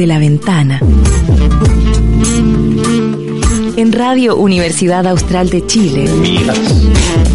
[0.00, 0.80] desde la ventana.
[3.76, 6.08] En Radio Universidad Austral de Chile.
[6.22, 6.58] Miras,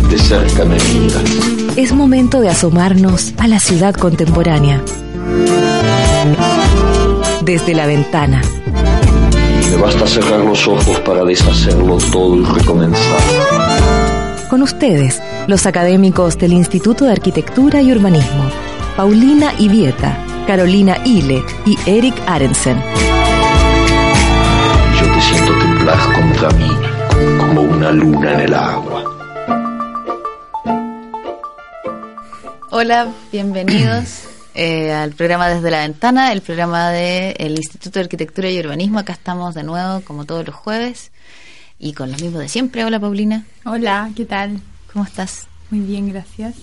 [0.09, 1.23] de cerca me miras.
[1.75, 4.81] Es momento de asomarnos a la ciudad contemporánea.
[7.43, 8.41] Desde la ventana.
[9.69, 13.19] Me basta cerrar los ojos para deshacerlo todo y recomenzar.
[14.49, 18.49] Con ustedes, los académicos del Instituto de Arquitectura y Urbanismo,
[18.97, 22.77] Paulina Ibieta, Carolina Ile y Eric Arensen.
[24.99, 26.69] Yo te siento temblar contra mí
[27.39, 29.03] como una luna en el agua.
[32.69, 38.59] Hola, bienvenidos eh, al programa Desde la Ventana, el programa del Instituto de Arquitectura y
[38.59, 38.99] Urbanismo.
[38.99, 41.11] Acá estamos de nuevo, como todos los jueves,
[41.79, 42.85] y con los mismos de siempre.
[42.85, 43.45] Hola, Paulina.
[43.65, 44.61] Hola, ¿qué tal?
[44.93, 45.47] ¿Cómo estás?
[45.71, 46.53] Muy bien, gracias.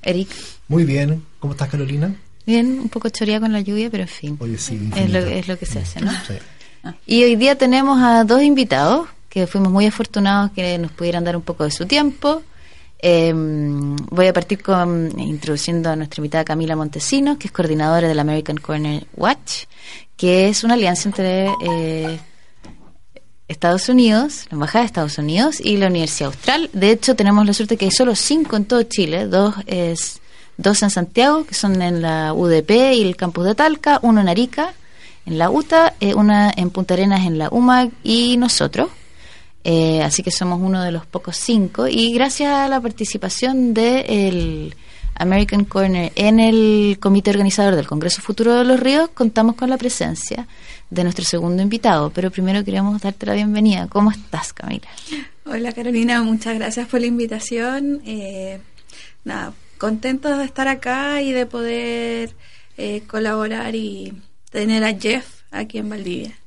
[0.00, 0.30] Eric.
[0.68, 1.22] Muy bien.
[1.38, 2.14] ¿Cómo estás, Carolina?
[2.46, 4.36] Bien, un poco choreada con la lluvia, pero en fin.
[4.40, 6.10] Oye, sí, es, lo, es lo que se hace, ¿no?
[6.26, 6.34] Sí.
[7.06, 11.36] Y hoy día tenemos a dos invitados que fuimos muy afortunados que nos pudieran dar
[11.36, 12.42] un poco de su tiempo.
[13.02, 18.18] Eh, voy a partir con introduciendo a nuestra invitada Camila Montesinos, que es coordinadora del
[18.18, 19.64] American Corner Watch,
[20.16, 22.18] que es una alianza entre eh,
[23.48, 26.68] Estados Unidos, la Embajada de Estados Unidos y la Universidad Austral.
[26.72, 30.20] De hecho, tenemos la suerte que hay solo cinco en todo Chile, dos es
[30.60, 34.28] dos en Santiago, que son en la UDP y el campus de Talca, uno en
[34.28, 34.74] Arica,
[35.26, 38.88] en la UTA, eh, una en Punta Arenas en la UMAC y nosotros.
[39.64, 44.74] Eh, así que somos uno de los pocos cinco y gracias a la participación del
[45.16, 49.76] American Corner en el comité organizador del Congreso Futuro de los Ríos contamos con la
[49.76, 50.48] presencia
[50.88, 53.86] de nuestro segundo invitado, pero primero queríamos darte la bienvenida.
[53.88, 54.88] ¿Cómo estás, Camila?
[55.44, 58.00] Hola Carolina, muchas gracias por la invitación.
[58.06, 58.60] Eh,
[59.24, 62.36] nada, contentos de estar acá y de poder
[62.76, 64.12] eh, colaborar y
[64.50, 66.38] tener a Jeff aquí en Valdivia.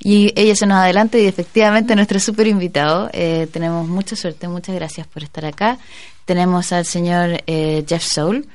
[0.00, 3.10] Y ella se nos adelanta y efectivamente nuestro super invitado.
[3.12, 5.78] Eh, tenemos mucha suerte, muchas gracias por estar acá.
[6.24, 8.46] Tenemos al señor eh, Jeff Soul,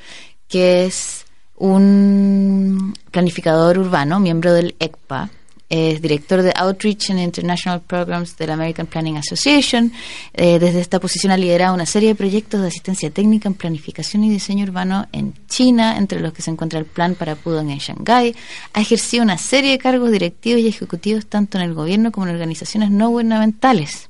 [0.48, 1.26] que es
[1.58, 5.30] un planificador urbano, miembro del ECPA.
[5.70, 9.92] Es director de Outreach and International Programs de la American Planning Association.
[10.34, 14.24] Eh, desde esta posición ha liderado una serie de proyectos de asistencia técnica en planificación
[14.24, 17.80] y diseño urbano en China, entre los que se encuentra el Plan para Pudong en
[17.80, 18.36] Shanghái.
[18.74, 22.34] Ha ejercido una serie de cargos directivos y ejecutivos tanto en el gobierno como en
[22.34, 24.10] organizaciones no gubernamentales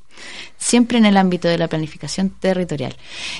[0.57, 2.95] siempre en el ámbito de la planificación territorial.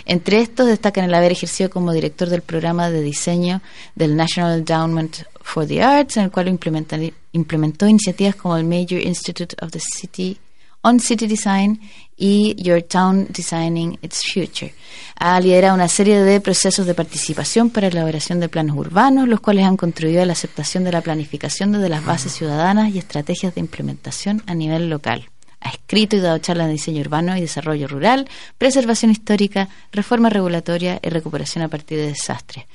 [0.06, 3.62] Entre estos destacan el haber ejercido como director del programa de diseño
[3.96, 9.56] del National Endowment for the Arts, en el cual implementó iniciativas como el Major Institute
[9.62, 10.40] of the City
[10.84, 11.80] on City Design
[12.18, 14.74] y Your Town Designing Its Future.
[15.16, 19.40] Ha liderado una serie de procesos de participación para la elaboración de planos urbanos, los
[19.40, 23.56] cuales han contribuido a la aceptación de la planificación desde las bases ciudadanas y estrategias
[23.56, 25.33] de implementación a nivel local.
[25.64, 31.00] Ha escrito y dado charlas de diseño urbano y desarrollo rural, preservación histórica, reforma regulatoria
[31.02, 32.66] y recuperación a partir de desastres.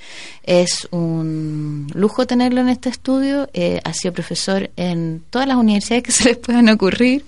[0.43, 3.49] Es un lujo tenerlo en este estudio.
[3.53, 7.25] Eh, ha sido profesor en todas las universidades que se les puedan ocurrir.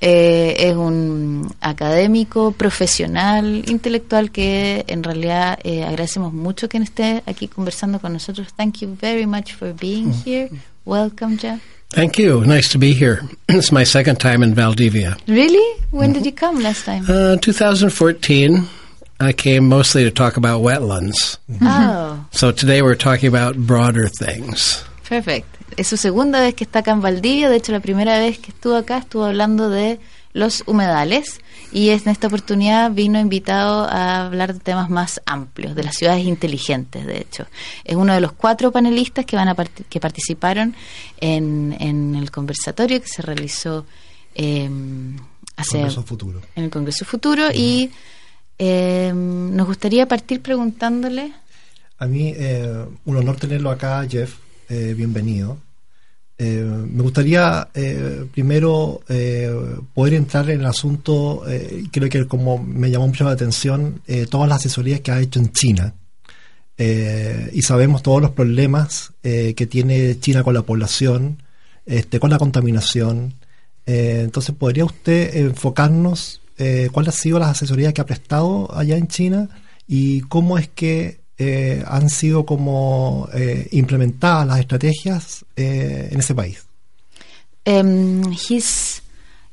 [0.00, 7.48] Eh, es un académico, profesional, intelectual que en realidad eh, agradecemos mucho que esté aquí
[7.48, 8.52] conversando con nosotros.
[8.54, 10.50] Thank you very much for being here.
[10.90, 11.60] Welcome, Jeff.
[11.90, 12.44] Thank you.
[12.44, 13.22] Nice to be here.
[13.48, 15.16] It's my second time in Valdivia.
[15.28, 15.64] Really?
[15.92, 17.04] When did you come last time?
[17.08, 18.66] Uh, 2014,
[19.20, 21.38] I came mostly to talk about wetlands.
[21.62, 24.82] Oh, So today we're talking about broader things.
[25.08, 25.46] perfect.
[25.76, 27.48] Es su segunda vez que está acá en Valdivia.
[27.48, 29.98] De hecho, la primera vez que estuvo acá estuvo hablando de
[30.32, 31.40] los humedales.
[31.72, 36.24] Y en esta oportunidad vino invitado a hablar de temas más amplios, de las ciudades
[36.24, 37.46] inteligentes, de hecho.
[37.84, 40.74] Es uno de los cuatro panelistas que, van a que participaron
[41.18, 43.86] en, en el conversatorio que se realizó
[44.34, 44.68] eh,
[45.56, 46.40] hace Congreso Futuro.
[46.56, 47.48] en el Congreso Futuro.
[47.54, 47.90] Y
[48.58, 51.32] eh, nos gustaría partir preguntándole
[51.98, 54.34] A mí, eh, un honor tenerlo acá, Jeff.
[54.68, 55.58] Eh, bienvenido.
[56.42, 59.54] Eh, me gustaría eh, primero eh,
[59.92, 61.42] poder entrar en el asunto,
[61.92, 64.00] creo que como me llamó mucho la atención,
[64.30, 65.94] todas las asesorías que ha hecho en China.
[66.78, 71.42] Y sabemos todos los problemas que tiene China con la población,
[71.84, 73.34] este, con la contaminación.
[73.84, 76.40] Entonces, ¿podría usted enfocarnos
[76.90, 79.50] cuáles han sido las asesorías que ha prestado allá en China
[79.86, 86.34] y cómo es que eh, han sido como eh, implementadas las estrategias eh, en ese
[86.34, 86.66] país?
[87.66, 89.00] Um, he's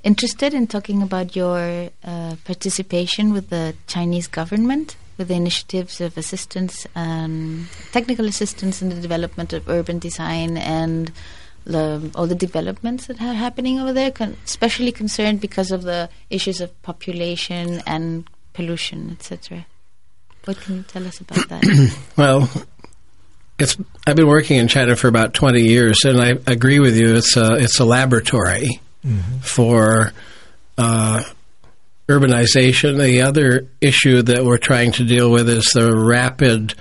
[0.03, 6.17] interested in talking about your uh, participation with the Chinese government, with the initiatives of
[6.17, 11.13] assistance, um, technical assistance in the development of urban design and
[11.63, 16.09] the, all the developments that are happening over there, con- especially concerned because of the
[16.29, 19.65] issues of population and pollution, etc.
[20.47, 21.97] What can you tell us about that?
[22.17, 22.49] Well,
[23.59, 27.15] it's I've been working in China for about 20 years, and I agree with you.
[27.15, 28.79] It's a it's a laboratory
[29.41, 30.13] for
[30.77, 31.23] uh,
[32.07, 32.97] urbanization.
[33.01, 36.75] The other issue that we're trying to deal with is the rapid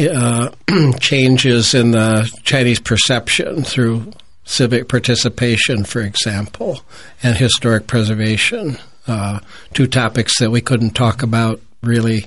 [0.00, 0.50] uh,
[0.98, 4.12] changes in the Chinese perception through
[4.44, 6.80] civic participation, for example,
[7.22, 8.76] and historic preservation.
[9.06, 9.38] Uh,
[9.72, 12.26] two topics that we couldn't talk about really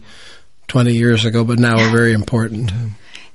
[0.67, 2.71] 20 years ago, but now are very important.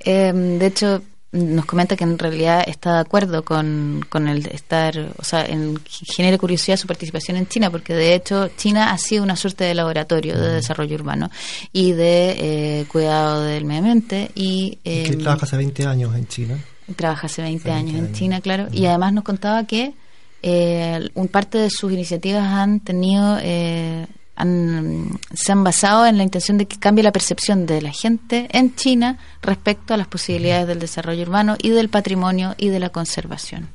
[0.05, 1.03] Em, de hecho,
[1.33, 5.81] nos comenta que en realidad está de acuerdo con, con el estar, o sea, en,
[5.89, 9.75] genera curiosidad su participación en China, porque de hecho China ha sido una suerte de
[9.75, 11.31] laboratorio de desarrollo urbano
[11.73, 16.27] y de eh, cuidado del medio ambiente y que em, trabaja hace 20 años en
[16.27, 16.59] China.
[16.97, 18.19] trabaja hace 20 Hace años 20 en años.
[18.19, 19.95] China, claro, y además nos contaba que
[20.43, 24.07] eh, un parte de sus iniciativas han tenido, eh,
[24.37, 28.75] se han basado en la intención de que cambie la percepción de la gente en
[28.75, 33.69] China respecto a las posibilidades del desarrollo urbano y del patrimonio y de la conservación.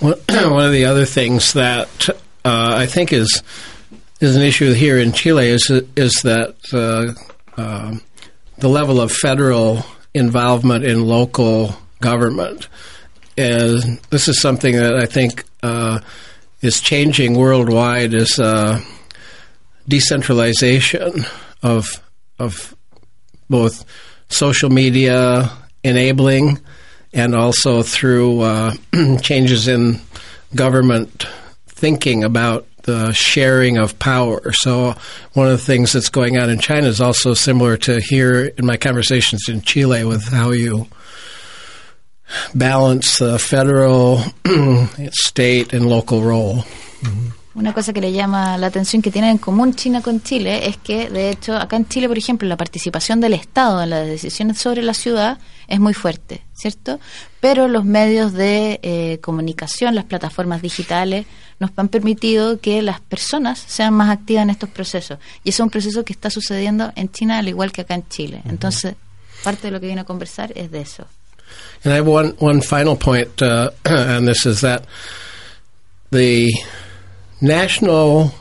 [0.00, 0.16] One
[0.50, 1.88] one of the other things that
[2.44, 3.42] uh, I think is
[4.20, 7.14] is an issue here in Chile is is that uh,
[7.56, 8.02] um
[8.58, 9.84] the level of federal
[10.14, 12.68] involvement in local government.
[13.36, 15.98] Is, this is something that I think uh,
[16.64, 18.14] is changing worldwide.
[18.14, 18.80] Is uh,
[19.86, 21.24] decentralization
[21.62, 22.00] of
[22.38, 22.74] of
[23.48, 23.84] both
[24.28, 25.50] social media
[25.82, 26.58] enabling
[27.12, 28.74] and also through uh,
[29.22, 30.00] changes in
[30.54, 31.26] government
[31.66, 34.52] thinking about the sharing of power.
[34.52, 34.94] So,
[35.32, 38.66] one of the things that's going on in China is also similar to here in
[38.66, 40.86] my conversations in Chile with how you
[42.54, 44.24] balance the federal,
[45.12, 46.64] state, and local role.
[47.54, 50.76] Una cosa que le llama la atención que tiene en común China con Chile es
[50.76, 54.58] que, de hecho, acá en Chile, por ejemplo, la participación del Estado en las decisiones
[54.58, 55.38] sobre la ciudad
[55.68, 56.98] es muy fuerte, ¿cierto?
[57.40, 61.26] Pero los medios de eh, comunicación, las plataformas digitales,
[61.60, 65.20] nos han permitido que las personas sean más activas en estos procesos.
[65.44, 68.08] Y eso es un proceso que está sucediendo en China al igual que acá en
[68.08, 68.42] Chile.
[68.46, 68.96] Entonces,
[69.44, 71.06] parte de lo que viene a conversar es de eso.
[71.82, 74.86] And I have one one final point, uh, and this is that
[76.10, 76.52] the
[77.40, 78.32] national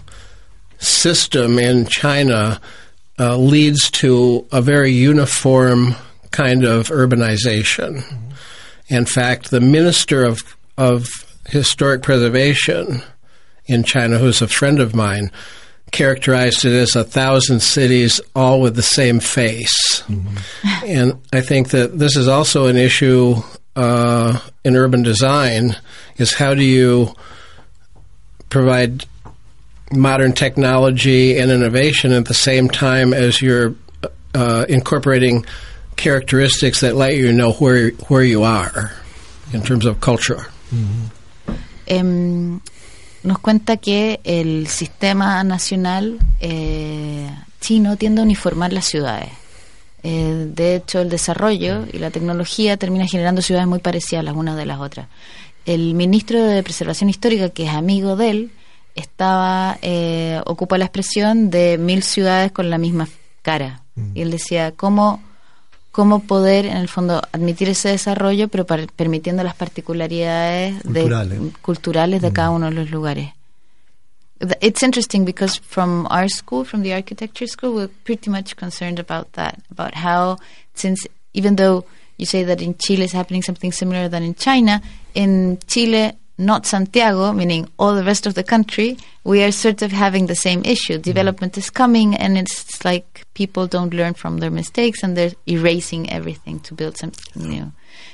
[0.78, 2.62] system in China
[3.20, 5.96] uh, leads to a very uniform
[6.32, 8.04] kind of urbanization.
[8.88, 10.42] In fact, the minister of
[10.78, 11.08] of
[11.48, 13.02] historic preservation
[13.66, 15.32] in China, who's a friend of mine,
[15.94, 20.04] characterized it as a thousand cities all with the same face.
[20.86, 23.36] And I think that this is also an issue
[23.78, 25.78] uh, in urban design:
[26.18, 27.14] is how do you
[28.50, 29.06] provide
[29.92, 33.76] modern technology and innovation at the same time as you're
[34.36, 35.46] uh, incorporating
[35.96, 38.92] characteristics that let you know where where you are
[39.54, 40.48] in terms of culture.
[41.88, 42.62] Em,
[43.24, 47.30] nos cuenta que el sistema nacional eh,
[47.62, 49.30] chino tiende a uniformar las ciudades.
[50.04, 54.58] Eh, de hecho, el desarrollo y la tecnología termina generando ciudades muy parecidas las unas
[54.58, 55.08] de las otras.
[55.66, 58.52] El ministro de Preservación Histórica, que es amigo de él,
[58.96, 63.08] estaba eh, ocupa la expresión de mil ciudades con la misma
[63.42, 63.82] cara.
[64.16, 65.22] Y él decía, ¿cómo,
[65.94, 71.40] cómo poder, en el fondo, admitir ese desarrollo, pero par- permitiendo las particularidades Culturales.
[71.40, 73.30] de, culturales de cada uno de los lugares?
[74.60, 79.32] It's interesting because from our school, from the architecture school, we're pretty much concerned about
[79.34, 80.38] that, about how,
[80.74, 81.86] since even though
[82.18, 84.82] you say that in Chile is happening something similar than in China,
[85.14, 89.92] in Chile, not Santiago, meaning all the rest of the country, we are sort of
[89.92, 90.98] having the same issue.
[90.98, 96.12] Development is coming, and it's like people don't learn from their mistakes, and they're erasing
[96.12, 97.72] everything to build something new.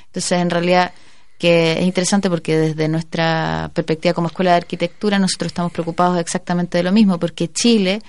[0.08, 0.92] Entonces, en realidad,
[1.38, 6.76] que es interesante porque desde nuestra perspectiva como escuela de arquitectura nosotros estamos preocupados exactamente
[6.76, 8.02] de lo mismo, porque Chile,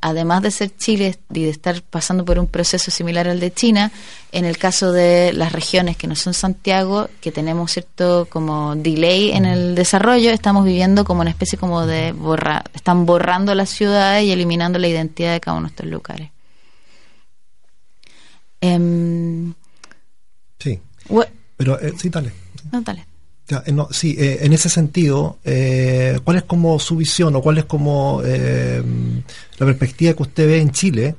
[0.00, 3.92] además de ser Chile y de estar pasando por un proceso similar al de China,
[4.32, 9.30] en el caso de las regiones que no son Santiago, que tenemos cierto como delay
[9.30, 14.24] en el desarrollo, estamos viviendo como una especie como de borra, están borrando las ciudades
[14.24, 16.30] y eliminando la identidad de cada uno de estos lugares.
[18.60, 19.54] Em,
[20.58, 20.80] Sí,
[21.56, 22.32] pero eh, sí, dale.
[22.72, 23.07] no, dale.
[23.48, 27.40] Ya, eh, no, sí, eh, en ese sentido, eh, ¿cuál es como su visión o
[27.40, 28.82] cuál es como eh,
[29.58, 31.14] la perspectiva que usted ve en Chile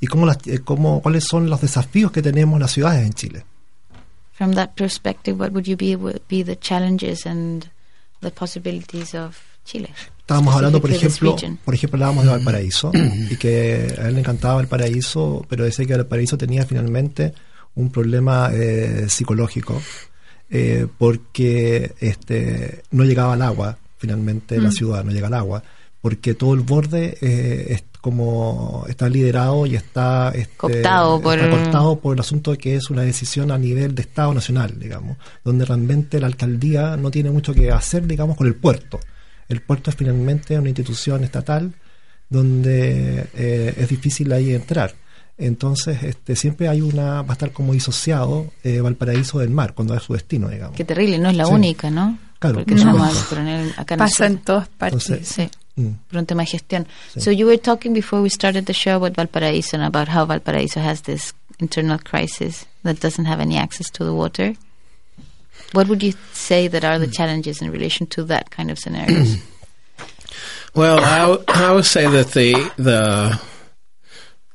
[0.00, 3.44] y cómo las, cómo, cuáles son los desafíos que tenemos las ciudades en Chile?
[4.38, 7.68] from that perspective, what would you be would be the challenges and
[8.20, 9.90] the possibilities of Chile?
[10.20, 14.54] Estábamos hablando, por ejemplo, por ejemplo, hablábamos de Valparaíso y que a él le encantaba
[14.56, 17.34] Valparaíso, pero decía que Valparaíso tenía finalmente
[17.74, 19.82] un problema eh, psicológico
[20.50, 25.62] eh, porque este no llegaba al agua, finalmente la ciudad no llega al agua,
[26.00, 31.50] porque todo el borde eh, es como está liderado y está, este, Cooptado por- está
[31.50, 35.16] cooptado por el asunto de que es una decisión a nivel de Estado nacional, digamos,
[35.44, 39.00] donde realmente la alcaldía no tiene mucho que hacer, digamos, con el puerto.
[39.48, 41.72] El puerto es finalmente una institución estatal
[42.30, 44.94] donde eh, es difícil ahí entrar.
[45.38, 49.94] Entonces, este, siempre hay una, va a estar como disociado eh, Valparaíso del mar, cuando
[49.94, 50.76] es su destino, digamos.
[50.76, 51.52] Qué terrible, no es la Sí.
[51.52, 52.18] única, ¿no?
[52.40, 53.04] Claro, Porque supuesto.
[53.20, 55.08] al coronel acá Pasa en todas partes.
[55.08, 55.50] Entonces, Sí,
[55.82, 55.90] Mm.
[56.10, 56.86] por un tema de gestión.
[57.14, 57.20] Sí.
[57.20, 60.80] So you were talking before we started the show about Valparaiso and about how Valparaiso
[60.80, 64.54] has this internal crisis that doesn't have any access to the water.
[65.72, 69.36] What would you say that are the challenges in relation to that kind of scenarios?
[70.74, 73.40] Well, I, w- I would say that the the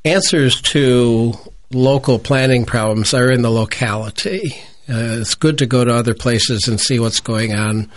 [0.06, 1.34] answers to
[1.72, 4.54] local planning problems are in the locality.
[4.90, 7.90] Uh, it's good to go to other places and see what's going on,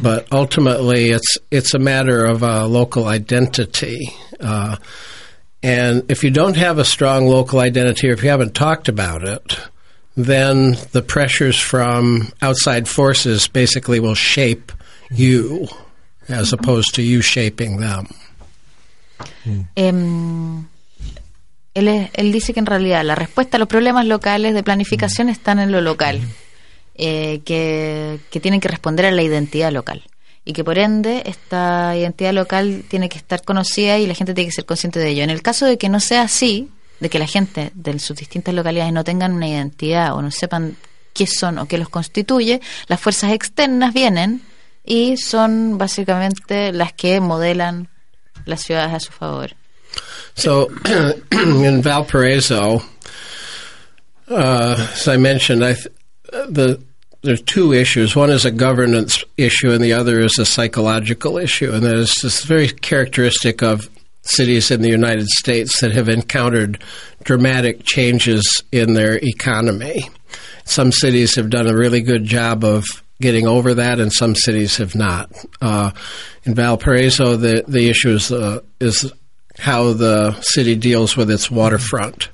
[0.00, 4.08] but ultimately, it's it's a matter of uh, local identity.
[4.40, 4.76] Uh,
[5.62, 9.22] and if you don't have a strong local identity, or if you haven't talked about
[9.22, 9.60] it,
[10.16, 14.72] then the pressures from outside forces basically will shape
[15.10, 15.68] you
[16.28, 18.08] as opposed to you shaping them.
[19.76, 20.69] Em,
[21.74, 25.28] él, es- él dice que en realidad la respuesta a los problemas locales de planificación
[25.28, 26.20] están en lo local,
[26.94, 30.02] eh, que, tienen que responder a la identidad local.
[30.44, 34.48] Y que por ende esta identidad local tiene que estar conocida y la gente tiene
[34.48, 35.22] que ser consciente de ello.
[35.22, 38.54] En el caso de que no sea así, de que la gente de sus distintas
[38.54, 40.76] localidades no tengan una identidad o no sepan
[41.12, 44.42] qué son o qué los constituye, las fuerzas externas vienen
[44.84, 47.88] y son básicamente las que modelan
[48.46, 49.54] las ciudades a su favor.
[50.40, 50.70] So
[51.32, 52.80] in Valparaiso,
[54.28, 55.88] uh, as I mentioned, I th-
[56.30, 56.82] the
[57.22, 58.16] there's two issues.
[58.16, 61.70] One is a governance issue, and the other is a psychological issue.
[61.70, 63.90] And that is just very characteristic of
[64.22, 66.82] cities in the United States that have encountered
[67.24, 70.08] dramatic changes in their economy.
[70.64, 72.86] Some cities have done a really good job of
[73.20, 75.30] getting over that, and some cities have not.
[75.60, 75.90] Uh,
[76.44, 79.12] in Valparaiso, the the issue is uh, is
[79.66, 82.28] how the city deals with its waterfront.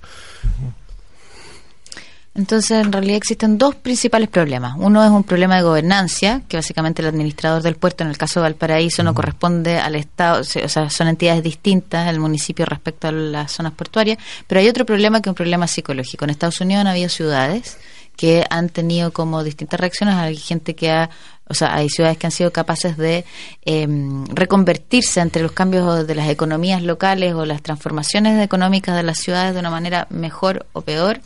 [2.37, 4.75] Entonces, en realidad existen dos principales problemas.
[4.77, 8.41] Uno es un problema de gobernancia, que básicamente el administrador del puerto, en el caso
[8.41, 13.13] de Valparaíso, no corresponde al Estado, o sea, son entidades distintas el municipio respecto a
[13.13, 14.19] las zonas portuarias.
[14.47, 16.25] Pero hay otro problema que es un problema psicológico.
[16.25, 17.79] En Estados Unidos han habido ciudades
[18.17, 20.17] que han tenido como distintas reacciones.
[20.17, 21.09] Hay gente que ha,
[21.49, 23.25] o sea, hay ciudades que han sido capaces de
[23.65, 29.19] em, reconvertirse entre los cambios de las economías locales o las transformaciones económicas de las
[29.19, 31.21] ciudades de una manera mejor o peor.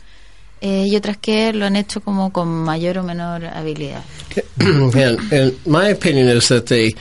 [0.61, 4.03] eh, y otras que lo han hecho como con mayor o menor habilidad.
[4.59, 6.95] and, and my opinion is that the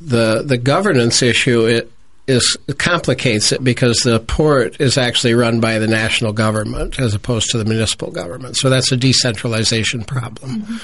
[0.00, 1.90] the the governance issue it
[2.26, 7.50] is complicates it because the port is actually run by the national government as opposed
[7.50, 8.56] to the municipal government.
[8.56, 10.80] So that's a decentralization problem.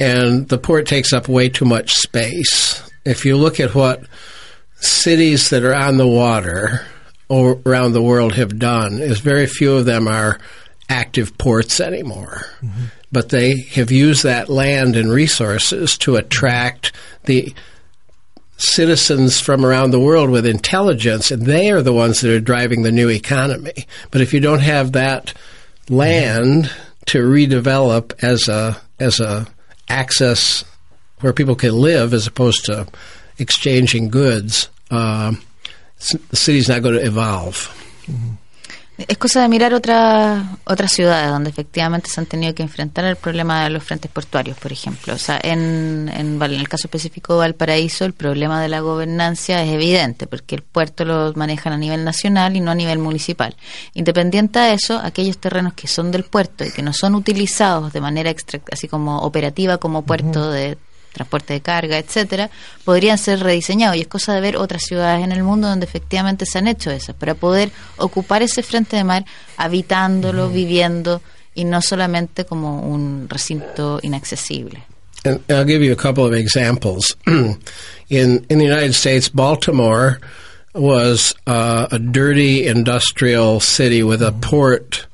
[0.00, 2.82] And the port takes up way too much space.
[3.04, 4.02] If you look at what
[4.76, 6.86] cities that are on the water
[7.30, 10.40] around the world have done, is very few of them are
[10.88, 12.46] active ports anymore.
[12.62, 12.84] Mm-hmm.
[13.12, 16.92] But they have used that land and resources to attract
[17.24, 17.54] the
[18.56, 22.82] citizens from around the world with intelligence, and they are the ones that are driving
[22.82, 23.86] the new economy.
[24.10, 25.32] But if you don't have that
[25.88, 26.70] land
[27.06, 29.46] to redevelop as a as a
[29.90, 30.64] access
[31.20, 32.86] where people can live as opposed to
[33.38, 35.42] exchanging goods, um,
[36.30, 37.76] the city's not going to evolve.
[39.08, 43.16] Es cosa de mirar otras otras ciudades donde efectivamente se han tenido que enfrentar el
[43.16, 45.14] problema de los frentes portuarios, por ejemplo.
[45.14, 49.62] O sea, en, en, en el caso específico de Valparaíso, el problema de la gobernancia
[49.62, 53.56] es evidente, porque el puerto lo manejan a nivel nacional y no a nivel municipal.
[53.94, 58.00] Independiente de eso, aquellos terrenos que son del puerto y que no son utilizados de
[58.00, 60.76] manera extra- así como operativa como puerto de
[61.12, 62.50] transporte de carga, etcétera,
[62.84, 66.46] podrían ser rediseñados y es cosa de ver otras ciudades en el mundo donde efectivamente
[66.46, 69.24] se han hecho esas para poder ocupar ese frente de mar
[69.56, 71.22] habitándolo, viviendo
[71.54, 74.84] y no solamente como un recinto inaccesible.
[75.24, 77.14] And I'll give you a couple of examples.
[77.26, 77.58] in
[78.48, 80.18] in the United States, Baltimore
[80.74, 85.06] was uh, a dirty industrial city with a port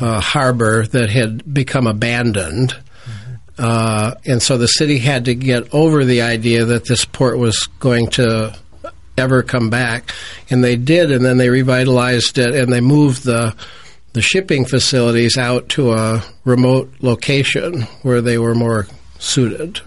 [0.00, 2.74] uh, harbor that had become abandoned.
[3.58, 7.66] Uh, and so the city had to get over the idea that this port was
[7.80, 8.54] going to
[9.16, 10.12] ever come back,
[10.50, 11.10] and they did.
[11.10, 13.54] And then they revitalized it, and they moved the
[14.12, 18.86] the shipping facilities out to a remote location where they were more
[19.18, 19.80] suited.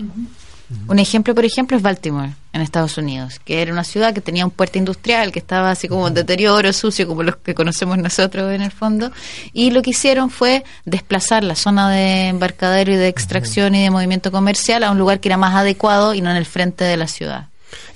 [0.87, 4.45] Un ejemplo, por ejemplo, es Baltimore, en Estados Unidos, que era una ciudad que tenía
[4.45, 8.53] un puerto industrial, que estaba así como en deterioro, sucio, como los que conocemos nosotros
[8.53, 9.11] en el fondo,
[9.51, 13.89] y lo que hicieron fue desplazar la zona de embarcadero y de extracción y de
[13.89, 16.97] movimiento comercial a un lugar que era más adecuado y no en el frente de
[16.97, 17.47] la ciudad.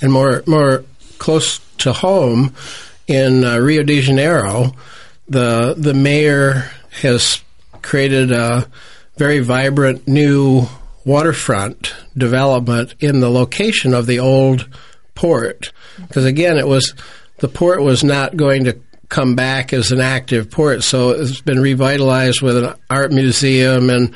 [0.01, 0.83] And more, more
[1.19, 2.51] close to home,
[3.07, 4.73] in uh, Rio de Janeiro,
[5.29, 6.71] the the mayor
[7.03, 7.41] has
[7.81, 8.67] created a
[9.17, 10.67] very vibrant new
[11.05, 14.69] waterfront development in the location of the old
[15.15, 15.71] port.
[16.07, 16.93] Because again, it was
[17.39, 18.79] the port was not going to
[19.09, 24.13] come back as an active port, so it's been revitalized with an art museum and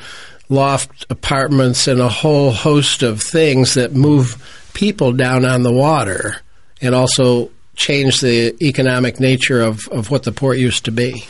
[0.48, 4.36] loft apartments and a whole host of things that move
[4.72, 6.36] people down on the water
[6.80, 11.24] and also change the economic nature of, of what the port used to be.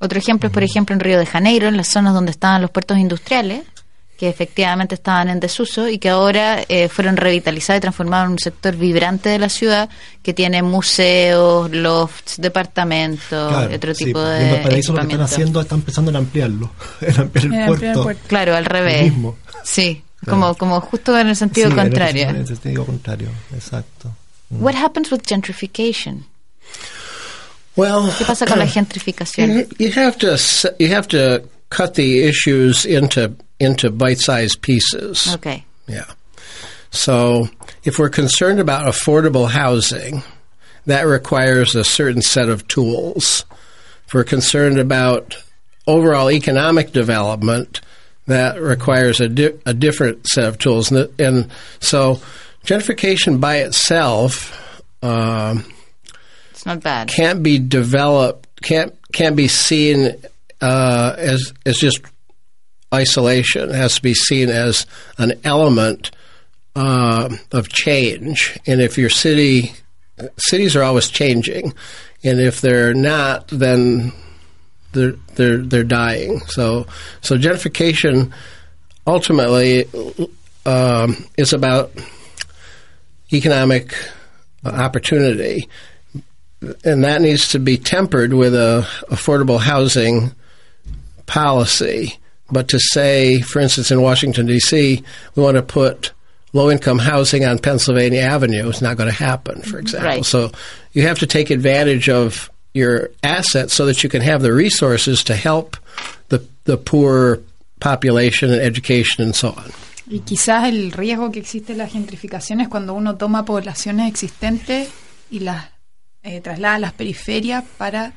[0.00, 2.98] Otro ejemplo por ejemplo, en Río de Janeiro, en las zonas donde estaban los puertos
[2.98, 3.64] industriales,
[4.22, 8.38] que efectivamente estaban en desuso y que ahora eh, fueron revitalizados y transformados en un
[8.38, 9.88] sector vibrante de la ciudad
[10.22, 15.06] que tiene museos, lofts, departamentos, Claro, otro sí, tipo y de en Valparaíso lo que
[15.06, 18.02] están haciendo están empezando en ampliarlo, en ampliar el En ampliar el puerto.
[18.04, 18.22] puerto.
[18.28, 19.02] Claro, al revés.
[19.12, 19.36] mismo.
[19.64, 20.38] Sí, Claro.
[20.38, 22.28] como, como justo en el sentido Sí, contrario.
[22.28, 24.14] En el sentido contrario, exacto.
[24.50, 26.26] What happens with gentrification?
[27.74, 29.66] Well, ¿Qué pasa con la gentrificación?
[29.80, 30.36] You, have to
[30.78, 35.34] you have to cut the issues into into bite-sized pieces.
[35.34, 35.64] Okay.
[35.86, 36.04] Yeah.
[36.90, 37.48] So,
[37.84, 40.22] if we're concerned about affordable housing,
[40.86, 43.44] that requires a certain set of tools.
[44.06, 45.36] If we're concerned about
[45.86, 47.80] overall economic development,
[48.26, 50.90] that requires a, di- a different set of tools.
[50.90, 52.20] And, the- and so,
[52.64, 54.58] gentrification by itself
[55.02, 55.64] um,
[56.50, 57.08] It's not bad.
[57.08, 60.14] can't be developed can't can't be seen
[60.60, 62.00] uh, as as just
[62.92, 63.70] isolation.
[63.70, 64.86] Has to be seen as
[65.18, 66.10] an element
[66.74, 68.58] uh, of change.
[68.66, 69.72] And if your city
[70.36, 71.74] cities are always changing,
[72.22, 74.12] and if they're not, then
[74.92, 76.40] they're they're they're dying.
[76.40, 76.86] So
[77.20, 78.32] so gentrification
[79.06, 79.86] ultimately
[80.64, 81.92] um, is about
[83.32, 83.96] economic
[84.64, 85.66] opportunity
[86.84, 90.32] and that needs to be tempered with a affordable housing
[91.26, 92.18] policy.
[92.52, 95.02] But to say, for instance, in Washington D.C.,
[95.34, 96.12] we want to put
[96.52, 99.62] low-income housing on Pennsylvania Avenue is not going to happen.
[99.62, 100.24] For example, Right.
[100.24, 100.52] so
[100.92, 105.24] you have to take advantage of your assets so that you can have the resources
[105.24, 105.76] to help
[106.28, 107.40] the the poor
[107.80, 109.72] population and education and so on.
[110.06, 114.88] Y quizás el riesgo que existe en la gentrificación es cuando uno toma poblaciones existentes
[115.30, 115.70] y las
[116.22, 118.12] eh, traslada a las periferias para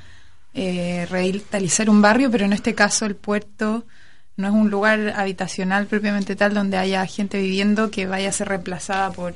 [0.53, 3.85] eh, revitalizar un barrio, pero en este caso el puerto
[4.37, 8.49] no es un lugar habitacional propiamente tal donde haya gente viviendo que vaya a ser
[8.49, 9.35] reemplazada por,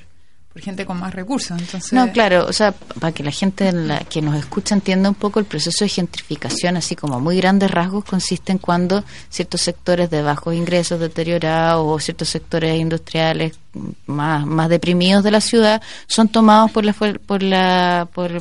[0.51, 1.57] por gente con más recursos.
[1.59, 5.15] Entonces, No, claro, o sea, para que la gente la, que nos escucha entienda un
[5.15, 10.09] poco el proceso de gentrificación, así como muy grandes rasgos, consiste en cuando ciertos sectores
[10.09, 13.57] de bajos ingresos deteriorados o ciertos sectores industriales
[14.05, 18.31] más, más deprimidos de la ciudad son tomados por la por la por,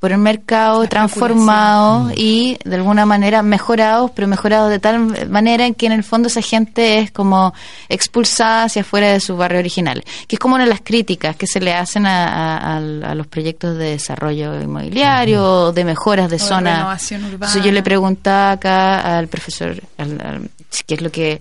[0.00, 5.74] por el mercado, transformados y de alguna manera mejorados, pero mejorados de tal manera en
[5.74, 7.54] que en el fondo esa gente es como
[7.88, 10.04] expulsada hacia afuera de su barrio original.
[10.28, 13.78] Que es como una de las críticas que se le hacen a, a- los proyectos
[13.78, 16.74] de desarrollo inmobiliario o de mejoras de O de zona.
[16.76, 17.34] renovación urbana.
[17.46, 20.50] Entonces yo le preguntaba acá al profesor al- al-
[20.86, 21.40] qué es lo que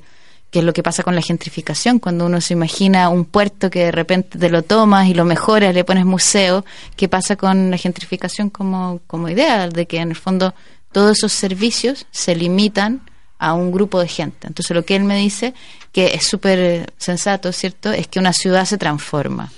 [0.54, 3.86] qué es lo que pasa con la gentrificación cuando uno se imagina un puerto que
[3.86, 6.64] de repente te lo tomas y lo mejoras, le pones museo,
[6.96, 10.54] qué pasa con la gentrificación como, como idea de que en el fondo
[10.92, 13.02] todos esos servicios se limitan
[13.40, 14.46] a un grupo de gente.
[14.48, 15.56] Entonces lo que él me dice,
[15.92, 17.92] que es súper sensato, ¿cierto?
[17.92, 19.52] Es que una ciudad se transforma.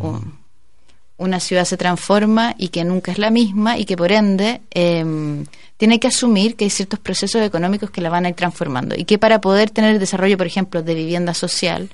[0.00, 0.38] Un-
[1.18, 5.44] una ciudad se transforma y que nunca es la misma y que por ende eh,
[5.78, 9.04] tiene que asumir que hay ciertos procesos económicos que la van a ir transformando y
[9.04, 11.88] que para poder tener el desarrollo, por ejemplo, de vivienda social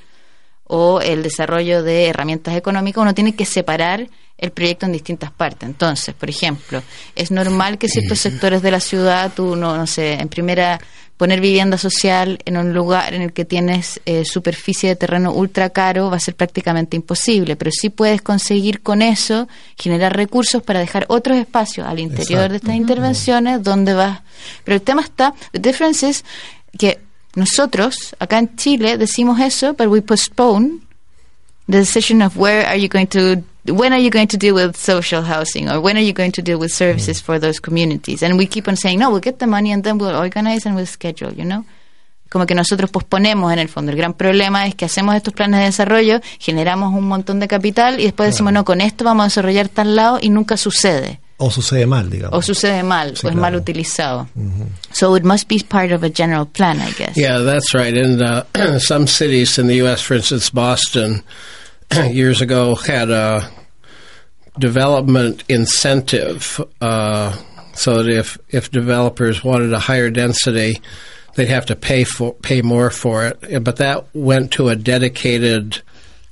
[0.64, 5.68] o el desarrollo de herramientas económicas, uno tiene que separar el proyecto en distintas partes.
[5.68, 6.82] Entonces, por ejemplo,
[7.14, 10.80] es normal que ciertos sectores de la ciudad, tú, no, no sé, en primera,
[11.16, 15.70] poner vivienda social en un lugar en el que tienes eh, superficie de terreno ultra
[15.70, 19.48] caro va a ser prácticamente imposible, pero sí puedes conseguir con eso
[19.78, 24.22] generar recursos para dejar otros espacios al interior de estas intervenciones donde vas.
[24.64, 26.24] Pero el tema está, the difference is
[26.78, 26.98] que
[27.34, 30.80] Nosotros, acá en Chile, decimos eso, but we postpone
[31.66, 34.76] the decision of where are you going to when are you going to deal with
[34.76, 35.70] social housing?
[35.70, 38.22] Or when are you going to deal with services for those communities?
[38.22, 40.74] And we keep on saying no we'll get the money and then we'll organize and
[40.76, 41.64] we'll schedule you know?
[42.30, 43.92] Como que nosotros posponemos en el fondo.
[43.92, 48.00] El gran problema es que hacemos estos planes de desarrollo generamos un montón de capital
[48.00, 51.20] y después decimos no con esto vamos a desarrollar tal lado y nunca sucede.
[51.36, 52.36] O sucede mal, digamos.
[52.38, 53.58] o sucede mal Sí, o es mal claro.
[53.58, 54.28] utilizado
[54.92, 57.16] so it must be part of a general plan I guess.
[57.16, 57.94] Yeah, that's right.
[57.96, 58.44] In uh,
[58.78, 61.22] some cities in the U.S., for instance, Boston,
[62.10, 63.50] years ago had a
[64.58, 67.36] development incentive, uh,
[67.74, 70.80] so that if if developers wanted a higher density,
[71.34, 73.64] they'd have to pay for pay more for it.
[73.64, 75.82] But that went to a dedicated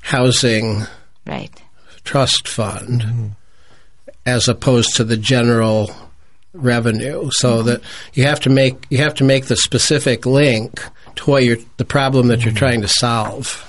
[0.00, 0.82] housing
[1.26, 1.50] right.
[2.04, 3.26] trust fund mm-hmm.
[4.26, 5.90] as opposed to the general
[6.52, 7.30] revenue.
[7.32, 7.66] So mm-hmm.
[7.68, 7.82] that
[8.14, 10.82] you have to make you have to make the specific link
[11.16, 12.58] to what you're the problem that you're mm-hmm.
[12.58, 13.68] trying to solve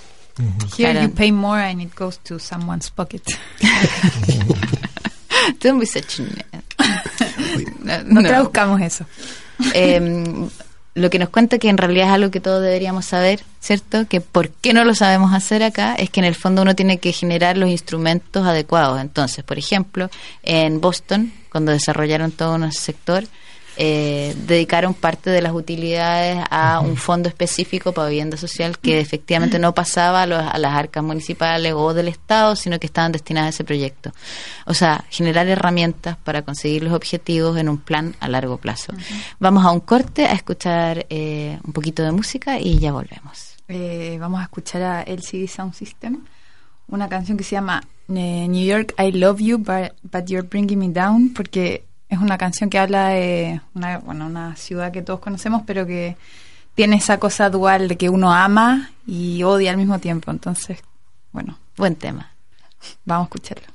[0.78, 1.02] Here Claro.
[1.02, 3.22] you pay more and it goes to someone's pocket.
[5.62, 6.20] Don't be such.
[6.20, 8.28] No, No, no.
[8.30, 9.06] traduzcamos eso.
[9.74, 10.00] Eh,
[10.96, 14.08] lo que nos cuenta que en realidad es algo que todos deberíamos saber, ¿cierto?
[14.08, 16.98] Que por qué no lo sabemos hacer acá es que en el fondo uno tiene
[17.00, 19.02] que generar los instrumentos adecuados.
[19.02, 20.10] Entonces, por ejemplo,
[20.44, 23.26] en Boston, cuando desarrollaron todo un sector,
[23.78, 29.58] eh, dedicaron parte de las utilidades a un fondo específico para vivienda social que efectivamente
[29.60, 33.48] no pasaba a, los- a las arcas municipales o del Estado, sino que estaban destinadas
[33.48, 34.12] a ese proyecto.
[34.66, 38.94] O sea, generar herramientas para conseguir los objetivos en un plan a largo plazo.
[39.40, 43.56] Vamos a un corte a escuchar eh, un poquito de música y ya volvemos.
[43.68, 46.24] Eh, vamos a escuchar a LCD Sound System,
[46.88, 50.78] una canción que se llama eh, New York, I Love You, but, but You're Bringing
[50.80, 55.20] Me Down, porque es una canción que habla de una, bueno, una ciudad que todos
[55.20, 56.16] conocemos, pero que
[56.76, 60.32] tiene esa cosa dual de que uno ama y odia al mismo tiempo.
[60.32, 60.80] Entonces,
[61.32, 62.32] bueno, Buen tema.
[63.06, 63.68] vamos a escucharlo.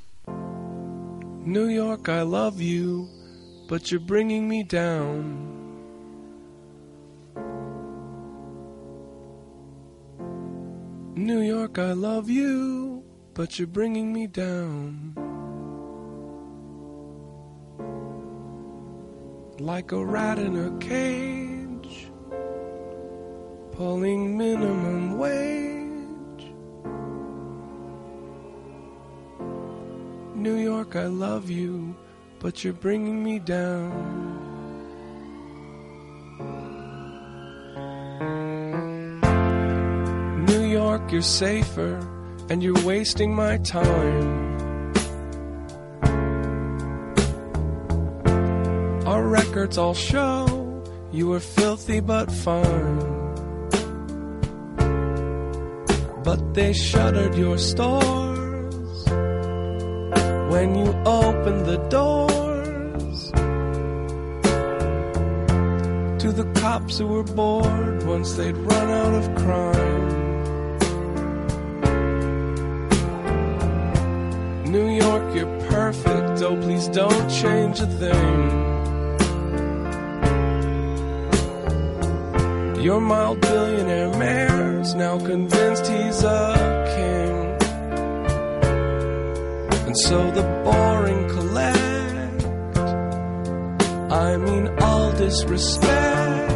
[1.45, 3.09] New York, I love you,
[3.69, 5.57] but you're bringing me down.
[11.17, 13.03] New York, I love you,
[13.35, 15.28] but you're bringing me down.
[19.61, 22.07] Like a rat in a cage,
[23.73, 26.53] pulling minimum wage.
[30.37, 31.97] New York, I love you,
[32.39, 34.37] but you're bringing me down.
[40.47, 41.99] New York, you're safer,
[42.49, 44.38] and you're wasting my time.
[49.09, 52.99] Our records all show you were filthy but fine.
[56.23, 59.05] But they shuttered your stores
[60.53, 63.31] when you opened the doors
[66.23, 70.09] to the cops who were bored once they'd run out of crime.
[74.71, 76.43] New York, you're perfect.
[76.43, 78.78] Oh, please don't change a thing.
[82.81, 87.39] Your mild billionaire mayor's now convinced he's a king.
[89.87, 92.45] And so the boring collect.
[94.13, 96.53] I mean, all disrespect.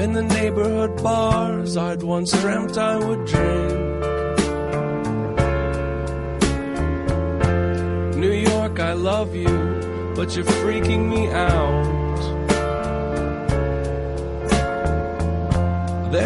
[0.00, 3.72] In the neighborhood bars I'd once dreamt I would drink.
[8.16, 12.01] New York, I love you, but you're freaking me out.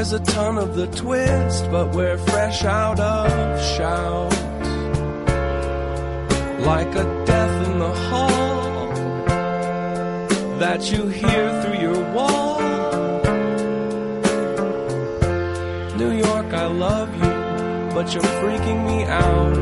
[0.08, 4.30] There's a ton of the twist, but we're fresh out of shout.
[6.60, 8.88] Like a death in the hall
[10.60, 12.60] that you hear through your wall.
[15.98, 19.56] New York, I love you, but you're freaking me out.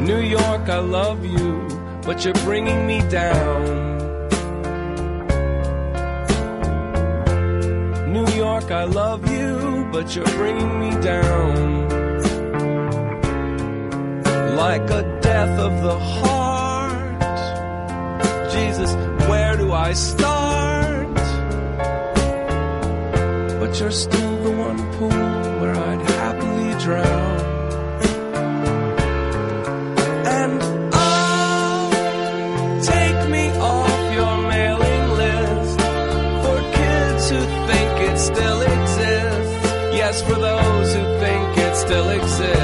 [0.00, 1.68] New York, I love you,
[2.06, 3.81] but you're bringing me down.
[8.72, 11.88] I love you, but you're bringing me down.
[14.56, 17.20] Like a death of the heart.
[18.50, 18.94] Jesus,
[19.28, 21.14] where do I start?
[23.60, 27.51] But you're still the one pool where I'd happily drown.
[41.92, 42.61] Still.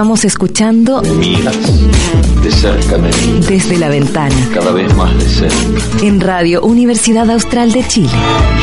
[0.00, 1.58] Estamos escuchando Miras
[2.42, 6.06] de cerca de mí, desde la ventana cada vez más de cerca.
[6.06, 8.08] en Radio Universidad Austral de Chile.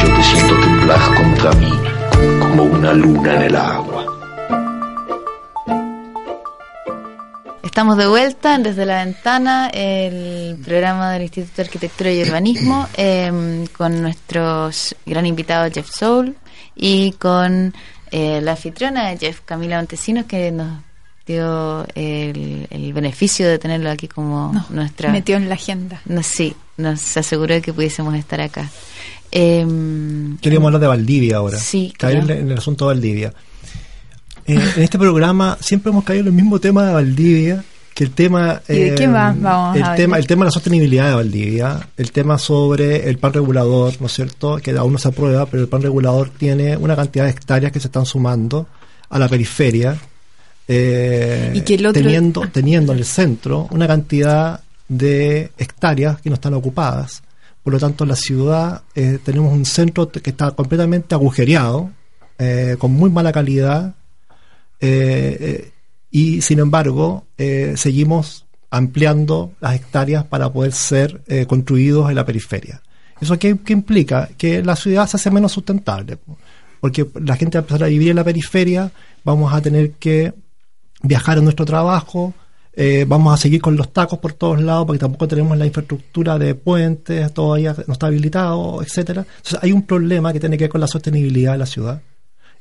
[0.02, 1.72] Yo te siento temblar contra mí,
[2.40, 4.06] como una luna en el agua.
[7.64, 12.88] Estamos de vuelta en desde la ventana, el programa del Instituto de Arquitectura y Urbanismo,
[12.98, 16.36] eh, con nuestros gran invitado Jeff Soul
[16.76, 17.76] y con
[18.10, 20.87] eh, la anfitriona de Jeff, Camila Montesinos, que nos
[21.28, 25.12] dio el, el beneficio de tenerlo aquí como No, nuestra...
[25.12, 26.02] metió en la agenda.
[26.06, 28.70] No, sí, nos aseguró de que pudiésemos estar acá.
[29.32, 31.58] Em, Queríamos hablar de Valdivia ahora.
[31.60, 32.34] Sí, Caer claro.
[32.34, 33.34] en, en el asunto de Valdivia.
[34.48, 37.64] Eh, en este programa siempre hemos caído en el mismo tema de Valdivia,
[37.94, 38.62] que el tema...
[38.70, 41.90] ¿Y de qué eh, vamos el a tema, el tema de la sostenibilidad de Valdivia,
[41.98, 45.64] el tema sobre el plan regulador, ¿no es cierto?, que aún no se aprueba, pero
[45.64, 48.68] el plan regulador tiene una cantidad de hectáreas que se están sumando
[49.10, 49.98] a la periferia,
[50.68, 56.30] eh, Y que el otro- teniendo, teniendo en el centro una cantidad de hectáreas que
[56.30, 57.24] no están ocupadas.
[57.64, 61.92] Por lo tanto, en la ciudad eh, tenemos un centro que está completamente agujereado,
[62.40, 63.96] eh, con muy mala calidad,
[64.80, 65.72] eh,
[66.12, 67.26] y sin embargo
[67.76, 72.82] seguimos ampliando las hectáreas para poder ser construidos en la periferia.
[73.20, 74.30] ¿Eso qué, qué implica?
[74.38, 76.38] Que la ciudad se hace menos sustentable, po.
[76.80, 78.92] porque la gente va a empezar a vivir en la periferia,
[79.24, 80.34] vamos a tener que
[81.02, 82.34] viajar a nuestro trabajo,
[82.74, 86.38] eh, vamos a seguir con los tacos por todos lados porque tampoco tenemos la infraestructura
[86.38, 89.26] de puentes, todavía no está habilitado, etcétera.
[89.38, 92.02] Entonces hay un problema que tiene que ver con la sostenibilidad de la ciudad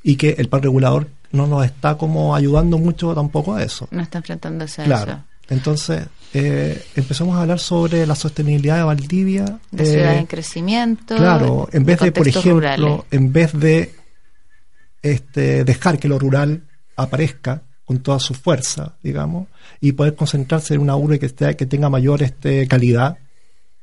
[0.02, 3.88] y que el plan regulador no nos está como ayudando mucho tampoco a eso.
[3.90, 5.12] no está enfrentándose a Claro.
[5.12, 5.22] eso.
[5.48, 9.58] Entonces, eh, empezamos a hablar sobre la sostenibilidad de Valdivia.
[9.70, 11.14] De eh, ciudad en crecimiento.
[11.16, 13.00] Claro, en vez de, por ejemplo, rurales.
[13.10, 13.94] en vez de
[15.02, 16.64] este, dejar que lo rural
[16.96, 19.48] aparezca con toda su fuerza, digamos,
[19.80, 23.16] y poder concentrarse en una urbe que, esté, que tenga mayor este, calidad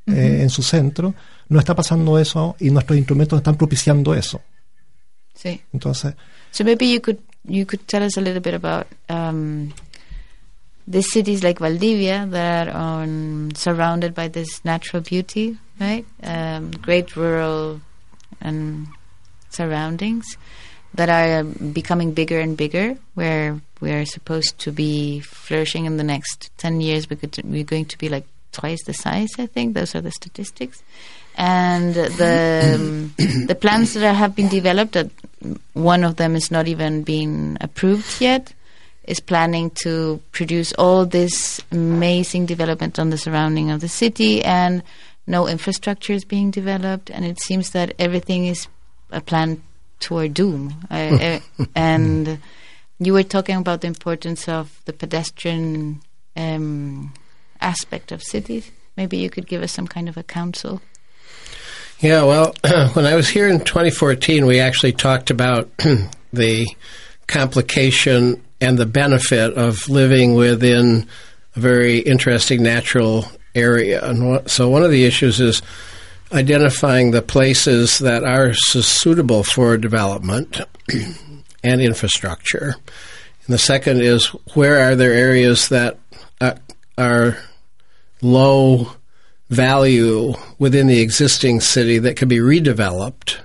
[0.06, 1.16] eh, en su centro,
[1.50, 4.42] no está pasando eso y nuestros instrumentos están propiciando eso.
[5.34, 5.60] Sí.
[5.72, 6.13] Entonces,
[6.54, 9.74] So maybe you could you could tell us a little bit about um,
[10.88, 16.06] the cities like Valdivia that are um, surrounded by this natural beauty, right?
[16.22, 17.82] Um, great rural
[18.39, 18.88] and
[19.50, 20.38] surroundings
[20.94, 22.98] that are becoming bigger and bigger.
[23.16, 27.86] Where we are supposed to be flourishing in the next ten years, because we're going
[27.86, 29.32] to be like twice the size.
[29.38, 30.82] I think those are the statistics.
[31.36, 33.13] And the um,
[33.48, 35.10] the plans that have been developed, that
[35.74, 38.54] one of them is not even being approved yet,
[39.04, 44.82] is planning to produce all this amazing development on the surrounding of the city, and
[45.28, 48.67] no infrastructure is being developed, and it seems that everything is
[49.12, 49.62] a plan
[50.00, 50.74] toward doom.
[50.89, 50.93] Uh,
[51.60, 52.39] uh, and
[53.06, 56.02] you were talking about the importance of the pedestrian
[56.36, 57.13] um,
[57.62, 58.70] aspect of cities.
[58.96, 60.82] Maybe you could give us some kind of a counsel.
[62.00, 62.54] Yeah, well,
[62.94, 65.70] when I was here in 2014, we actually talked about
[66.34, 66.68] the
[67.28, 71.08] complication and the benefit of living within
[71.56, 74.04] a very interesting natural area.
[74.04, 75.62] And so, one of the issues is
[76.32, 80.60] identifying the places that are suitable for development
[81.63, 82.76] and infrastructure.
[83.45, 85.97] And the second is where are there areas that
[86.39, 86.56] uh,
[86.97, 87.38] are
[88.21, 88.93] low
[89.49, 93.38] value within the existing city that could be redeveloped.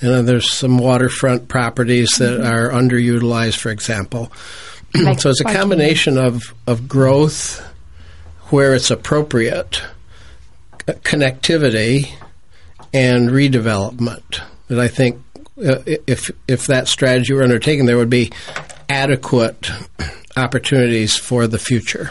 [0.00, 4.32] And then there's some waterfront properties that are underutilized, for example.
[4.96, 7.58] Like so it's a combination of, of growth
[8.50, 9.82] where it's appropriate,
[10.86, 12.12] c- connectivity,
[12.92, 14.40] and redevelopment.
[14.68, 15.20] That I think
[15.56, 18.30] uh, if if that strategy were undertaken, there would be
[18.88, 19.70] adequate
[20.36, 22.10] opportunities for the future.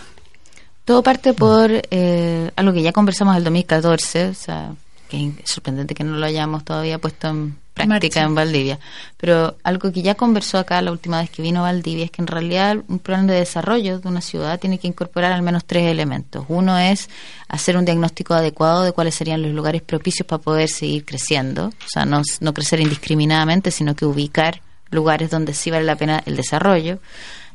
[0.85, 4.75] Todo parte por eh, algo que ya conversamos el 2014, o sea,
[5.07, 8.29] que es sorprendente que no lo hayamos todavía puesto en práctica Marcha.
[8.29, 8.79] en Valdivia,
[9.17, 12.21] pero algo que ya conversó acá la última vez que vino a Valdivia es que
[12.21, 15.85] en realidad un plan de desarrollo de una ciudad tiene que incorporar al menos tres
[15.85, 16.45] elementos.
[16.49, 17.09] Uno es
[17.47, 21.87] hacer un diagnóstico adecuado de cuáles serían los lugares propicios para poder seguir creciendo, o
[21.87, 26.35] sea, no, no crecer indiscriminadamente, sino que ubicar lugares donde sí vale la pena el
[26.35, 26.99] desarrollo.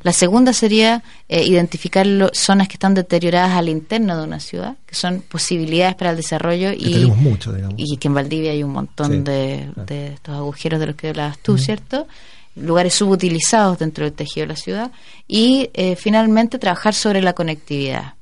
[0.01, 4.77] La segunda sería eh, identificar lo- zonas que están deterioradas al interno de una ciudad,
[4.85, 7.75] que son posibilidades para el desarrollo Que y, tenemos mucho, digamos.
[7.77, 9.85] y que en Valdivia hay un montón Sí, de, claro.
[9.87, 12.07] de estos agujeros de los que hablabas tú, ¿cierto?
[12.55, 14.91] Lugares subutilizados dentro del tejido de la ciudad.
[15.27, 18.13] Y eh, finalmente trabajar sobre la conectividad.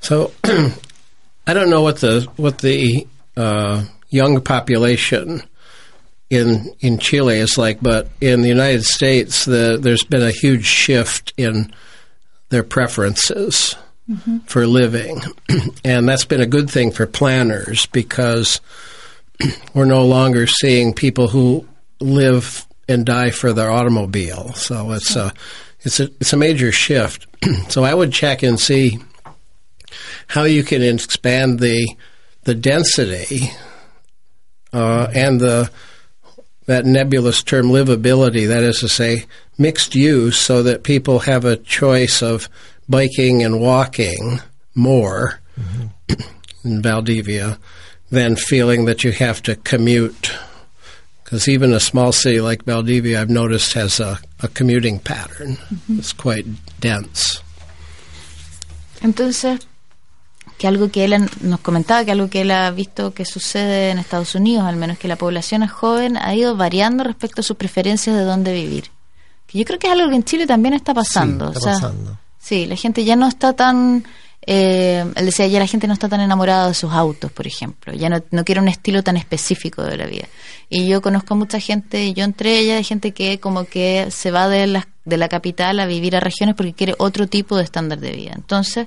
[0.00, 0.32] So
[1.46, 5.42] I don't know what the what the uh, young population
[6.30, 10.66] in in Chile is like, but in the United States, the, there's been a huge
[10.66, 11.72] shift in
[12.50, 13.74] their preferences
[14.46, 15.20] for living,
[15.84, 18.60] and that's been a good thing for planners because
[19.74, 21.66] we're no longer seeing people who
[22.00, 24.54] live and die for their automobile.
[24.54, 25.32] So it's a
[25.80, 27.26] it's a it's a major shift.
[27.68, 28.98] so I would check and see
[30.26, 31.86] how you can expand the
[32.44, 33.50] the density
[34.72, 35.70] uh, and the
[36.68, 38.46] that nebulous term livability.
[38.46, 39.24] That is to say,
[39.56, 42.48] mixed use, so that people have a choice of
[42.88, 44.40] biking and walking
[44.74, 46.68] more mm-hmm.
[46.68, 47.58] in Valdivia
[48.10, 50.30] than feeling that you have to commute.
[51.24, 55.56] Because even a small city like Valdivia, I've noticed, has a, a commuting pattern.
[55.56, 55.98] Mm-hmm.
[56.00, 56.44] It's quite
[56.80, 57.42] dense.
[59.00, 59.64] Entonces,
[60.58, 63.98] que algo que él nos comentaba, que algo que él ha visto que sucede en
[63.98, 67.56] Estados Unidos, al menos que la población es joven, ha ido variando respecto a sus
[67.56, 68.90] preferencias de dónde vivir.
[69.46, 71.52] Que yo creo que es algo que en Chile también está pasando.
[71.52, 72.18] Sí, está o sea, pasando.
[72.38, 74.04] Sí, la gente ya no está tan...
[74.50, 77.92] Eh, él decía, ya la gente no está tan enamorada de sus autos, por ejemplo.
[77.92, 80.26] Ya no, no quiere un estilo tan específico de la vida.
[80.70, 84.48] Y yo conozco mucha gente, yo entre ellas, de gente que como que se va
[84.48, 88.00] de la, de la capital a vivir a regiones porque quiere otro tipo de estándar
[88.00, 88.32] de vida.
[88.34, 88.86] Entonces,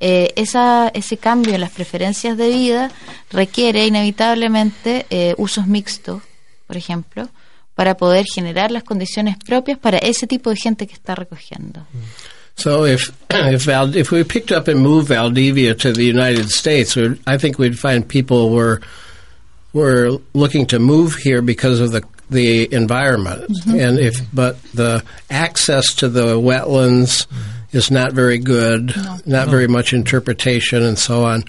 [0.00, 2.90] eh, esa, ese cambio en las preferencias de vida
[3.30, 6.22] requiere inevitablemente eh, usos mixtos,
[6.66, 7.28] por ejemplo,
[7.74, 11.86] para poder generar las condiciones propias para ese tipo de gente que está recogiendo.
[12.56, 16.96] So if if Val, if we picked up and moved Valdivia to the United States,
[17.26, 18.80] I think we'd find people were
[19.72, 25.94] were looking to move here because of the the environment, and if but the access
[25.96, 27.26] to the wetlands
[27.72, 28.94] is not very good,
[29.26, 31.44] not very much interpretation, and so on.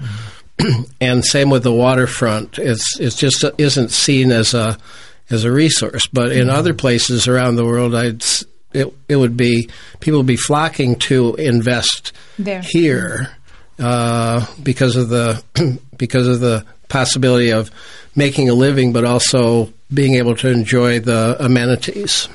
[1.02, 2.58] and same with the waterfront.
[2.58, 4.78] It's it's just isn't seen as a
[5.30, 6.08] as a resource.
[6.08, 8.24] But in other places around the world, I'd
[8.74, 12.62] it it would be people would be flocking to invest There.
[12.62, 13.36] here
[13.80, 15.44] uh, because of the
[15.98, 17.70] because of the possibility of
[18.16, 22.30] making a living, but also being able to enjoy the amenities.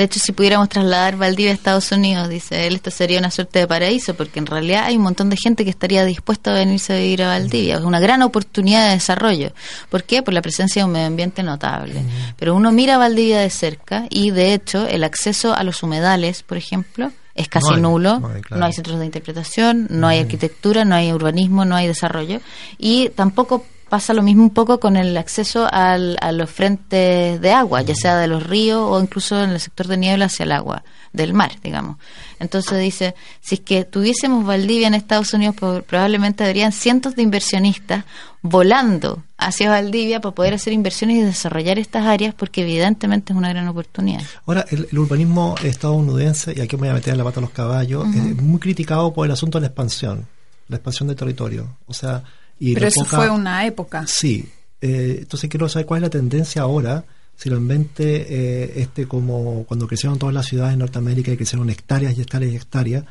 [0.00, 3.58] De hecho, si pudiéramos trasladar Valdivia a Estados Unidos, dice él, esto sería una suerte
[3.58, 6.94] de paraíso, porque en realidad hay un montón de gente que estaría dispuesta a venirse
[6.94, 7.74] a vivir a Valdivia.
[7.74, 9.52] Es una gran oportunidad de desarrollo.
[9.90, 10.22] ¿Por qué?
[10.22, 12.02] Por la presencia de un medio ambiente notable.
[12.38, 16.56] Pero uno mira Valdivia de cerca y, de hecho, el acceso a los humedales, por
[16.56, 18.20] ejemplo, es casi No hay, nulo.
[18.20, 18.58] no hay, claro.
[18.58, 22.40] no hay centros de interpretación, no hay arquitectura, no hay urbanismo, no hay desarrollo.
[22.78, 27.52] Y tampoco pasa lo mismo un poco con el acceso al- a los frentes de
[27.52, 30.52] agua, ya sea de los ríos o incluso en el sector de niebla hacia el
[30.52, 30.82] agua,
[31.12, 31.96] del mar, digamos.
[32.38, 38.04] Entonces dice, si es que tuviésemos Valdivia en Estados Unidos, probablemente habrían cientos de inversionistas
[38.42, 43.50] volando hacia Valdivia para poder hacer inversiones y desarrollar estas áreas, porque evidentemente es una
[43.50, 44.22] gran oportunidad.
[44.46, 47.42] Ahora, el, el urbanismo estadounidense, y aquí me voy a meter en la pata a
[47.42, 50.26] los caballos, es muy criticado por el asunto de la expansión,
[50.68, 51.76] la expansión del territorio.
[51.86, 52.22] O sea,
[52.60, 54.06] Y Pero eso poca- fue una época.
[54.06, 54.48] Sí.
[54.80, 57.04] Eh, entonces quiero saber cuál es la tendencia ahora.
[57.36, 62.16] Si realmente eh, este como cuando crecieron todas las ciudades en Norteamérica y crecieron hectáreas
[62.16, 63.04] y hectáreas y hectáreas,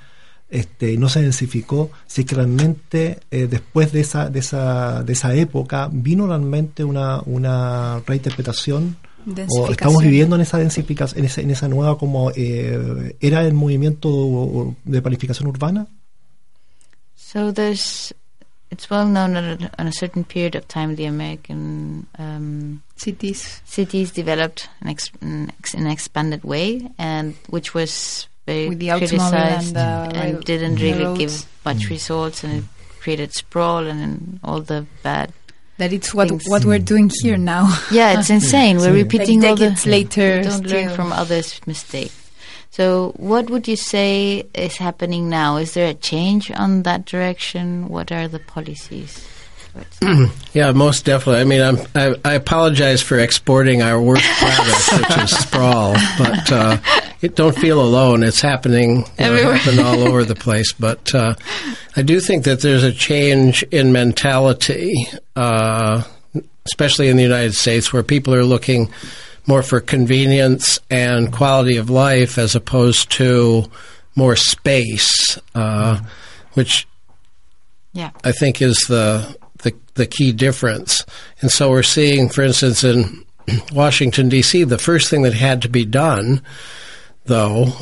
[0.50, 5.14] este, no se densificó, si es que realmente eh, después de esa, de esa, de
[5.14, 8.98] esa época vino realmente una, una reinterpretación
[9.50, 13.54] o estamos viviendo en esa densificación, en esa, en esa nueva como eh, era el
[13.54, 15.88] movimiento de planificación urbana.
[17.16, 18.14] So there's,
[18.72, 23.62] it's well known that on a certain period of time the American um, Cities.
[23.66, 28.90] cities developed an, ex- an, ex- an expanded way, and which was very With the
[28.90, 31.20] criticized and the and rail- didn't really railroads.
[31.20, 32.64] give much results, and it
[33.00, 35.32] created sprawl and, and all the bad.
[35.78, 36.44] That it's what Things.
[36.48, 37.70] what we're doing here now.
[37.90, 38.78] Yeah, it's insane.
[38.78, 39.64] We're repeating Like all the.
[39.70, 42.29] decades later, Don't learn from others' mistakes.
[42.72, 45.58] So, what would you say is happening now?
[45.58, 47.90] Is there a change on that direction?
[47.90, 49.28] What are the policies?
[50.54, 51.42] Yeah, most definitely.
[51.42, 56.52] I mean, I'm, I, I apologize for exporting our worst product, which is sprawl, but
[56.52, 56.78] uh,
[57.22, 58.24] it, don't feel alone.
[58.24, 59.56] It's happening know, Everywhere.
[59.56, 60.74] happening all over the place.
[60.74, 61.36] But uh,
[61.96, 64.96] I do think that there's a change in mentality,
[65.36, 66.04] uh,
[66.66, 68.90] especially in the United States, where people are looking
[69.50, 73.66] more for convenience and quality of life as opposed to
[74.16, 76.00] more space, uh,
[76.54, 76.88] which
[77.94, 78.12] yeah.
[78.24, 81.04] I think is the, the the key difference.
[81.42, 83.26] And so we're seeing, for instance, in
[83.72, 86.44] Washington D.C., the first thing that had to be done,
[87.26, 87.74] though,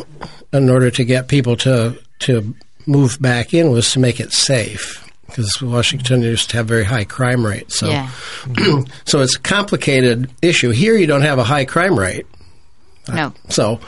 [0.54, 2.56] in order to get people to to
[2.86, 5.04] move back in, was to make it safe.
[5.28, 8.10] Because Washington used to have very high crime rates, so Yeah.
[9.06, 10.70] so it's a complicated issue.
[10.72, 12.26] Here, you don't have a high crime rate,
[13.08, 13.34] No.
[13.50, 13.80] so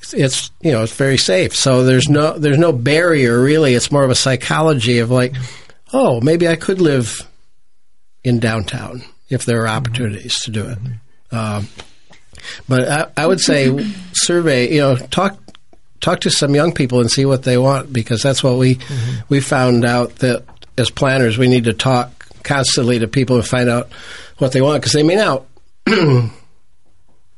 [0.00, 1.54] it's, it's you know it's very safe.
[1.54, 3.74] So there's no there's no barrier really.
[3.74, 5.34] It's more of a psychology of like,
[5.92, 7.26] oh, maybe I could live
[8.24, 10.78] in downtown if there are opportunities to do it.
[11.34, 11.68] Um,
[12.68, 15.38] but I, I would say survey, you know, talk
[16.00, 18.78] talk to some young people and see what they want because that's what we
[19.28, 20.44] we found out that
[20.80, 23.90] as planners we need to talk constantly to people and find out
[24.38, 25.44] what they want because they may not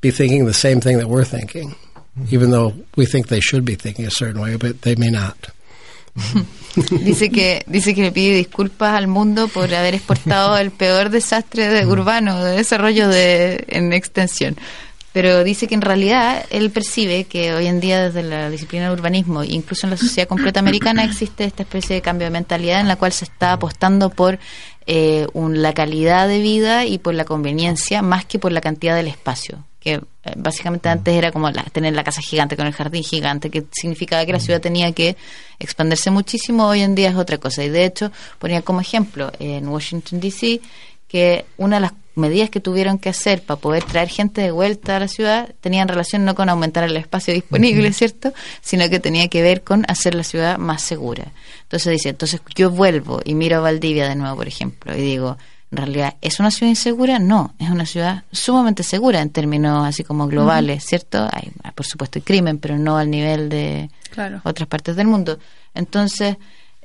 [0.00, 1.74] be thinking the same thing that we're thinking,
[2.30, 5.48] even though we think they should be thinking a certain way, but they may not.
[6.74, 11.68] Dice que dice que le pide disculpas al mundo por haber exportado el peor desastre
[11.68, 11.90] de mm.
[11.90, 14.56] urbano de desarrollo de en extensión.
[15.12, 18.98] Pero dice que en realidad él percibe que hoy en día desde la disciplina del
[18.98, 22.88] urbanismo, incluso en la sociedad completa americana, existe esta especie de cambio de mentalidad en
[22.88, 24.38] la cual se está apostando por
[24.86, 28.96] eh, un- la calidad de vida y por la conveniencia más que por la cantidad
[28.96, 29.64] del espacio.
[29.78, 30.00] Que eh,
[30.36, 34.24] básicamente antes era como la- tener la casa gigante con el jardín gigante, que significaba
[34.26, 35.16] que la ciudad tenía que
[35.60, 36.66] expandirse muchísimo.
[36.66, 37.62] Hoy en día es otra cosa.
[37.62, 38.10] Y de hecho,
[38.40, 40.60] ponía como ejemplo en Washington, D.C.,
[41.06, 44.96] que una de las medidas que tuvieron que hacer para poder traer gente de vuelta
[44.96, 48.32] a la ciudad tenían relación no con aumentar el espacio disponible, ¿cierto?
[48.60, 51.32] Sino que tenía que ver con hacer la ciudad más segura.
[51.62, 55.38] Entonces dice, entonces yo vuelvo y miro a Valdivia de nuevo, por ejemplo, y digo,
[55.70, 57.18] en realidad, ¿es una ciudad insegura?
[57.18, 61.26] No, es una ciudad sumamente segura en términos así como globales, ¿cierto?
[61.32, 64.42] Hay, por supuesto, hay crimen, pero no al nivel de Claro.
[64.44, 65.38] otras partes del mundo.
[65.74, 66.36] Entonces,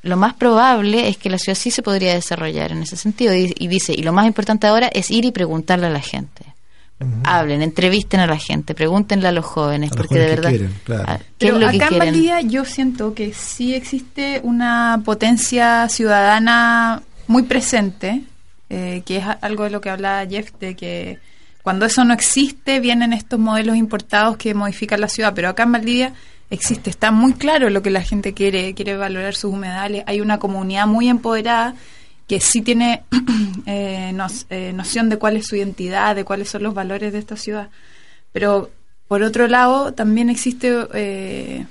[0.04, 3.34] lo más probable es que la ciudad sí se podría desarrollar en ese sentido.
[3.36, 6.58] Y, y dice, y lo más importante ahora es ir y preguntarle a la gente.
[7.24, 10.58] Hablen, entrevisten a la gente, pregúntenle a los jóvenes, A los porque de verdad, qué
[10.58, 11.06] quieren, claro.
[11.06, 12.08] ¿qué Pero es lo que acá en quieren?
[12.08, 18.24] Valdivia yo siento que sí existe una potencia ciudadana muy presente,
[18.72, 21.20] eh, que es algo de lo que hablaba Jeff, de que
[21.62, 25.74] cuando eso no existe vienen estos modelos importados que modifican la ciudad, pero acá en
[25.74, 26.14] Valdivia
[26.50, 30.40] existe, está muy claro lo que la gente quiere, quiere valorar sus humedales, hay una
[30.40, 31.76] comunidad muy empoderada
[32.28, 33.04] que sí tiene
[33.66, 37.20] eh, nos- eh, noción de cuál es su identidad, de cuáles son los valores de
[37.20, 37.70] esta ciudad.
[38.34, 38.70] Pero
[39.08, 41.66] por otro lado, también existe eh,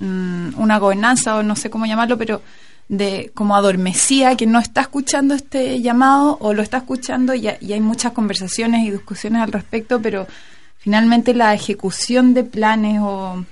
[0.00, 2.40] mm, una gobernanza, o no sé cómo llamarlo, pero
[2.88, 7.80] de como adormecida, que no está escuchando este llamado o lo está escuchando y hay
[7.80, 10.26] muchas conversaciones y discusiones al respecto, pero
[10.78, 13.44] finalmente la ejecución de planes o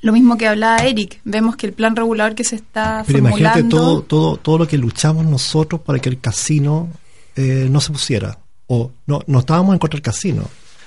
[0.00, 3.58] lo mismo que hablaba Eric, vemos que el plan regulador que se está Pero formulando...
[3.58, 6.88] imagínate todo, todo, todo lo que luchamos nosotros para que el casino
[7.36, 8.38] eh, no se pusiera.
[8.66, 10.42] O no, no estábamos en contra del casino,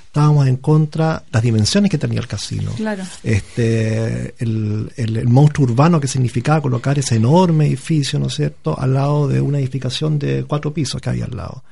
[0.05, 2.71] estábamos en contra de las dimensiones que tenía el casino.
[2.77, 3.03] Claro.
[3.23, 8.77] Este, el, el- el monstruo urbano que significaba colocar ese enorme edificio, ¿no es cierto?,
[8.79, 11.63] al lado de una edificación de cuatro pisos que había al lado.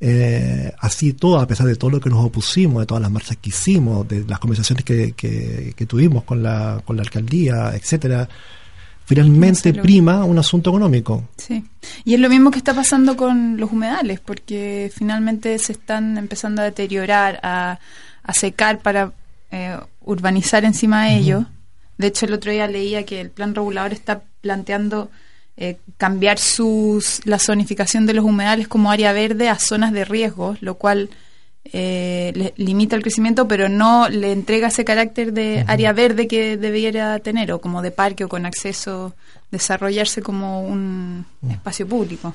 [0.00, 3.36] Eh, así todo, a pesar de todo lo que nos opusimos, de todas las marchas
[3.38, 8.28] que hicimos, de las conversaciones que, que- que tuvimos con la, con la alcaldía, etcétera,
[9.06, 11.28] finalmente No prima un asunto económico.
[11.36, 11.64] Sí.
[12.04, 16.62] Y es lo mismo que está pasando con los humedales, porque finalmente se están empezando
[16.62, 17.78] a deteriorar, a,
[18.22, 19.12] a secar para
[19.50, 21.44] eh, urbanizar encima de ellos.
[21.98, 25.10] De hecho, el otro día leía que el plan regulador está planteando
[25.56, 30.56] eh, cambiar sus, la zonificación de los humedales como área verde a zonas de riesgo,
[30.60, 31.10] lo cual
[31.72, 36.56] eh, le- limita el crecimiento, pero no le entrega ese carácter de área verde que
[36.56, 39.14] debiera tener, o como de parque o con acceso,
[39.50, 42.34] desarrollarse como un espacio público.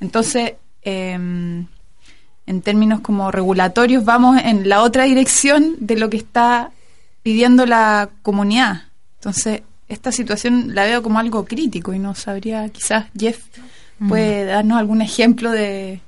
[0.00, 0.52] Entonces,
[0.82, 1.66] em,
[2.46, 6.70] en términos como regulatorios, vamos en la otra dirección de lo que está
[7.22, 8.82] pidiendo la comunidad.
[9.16, 13.44] Entonces, esta situación la veo como algo crítico y no sabría, quizás Jeff
[14.08, 16.00] puede darnos algún ejemplo de,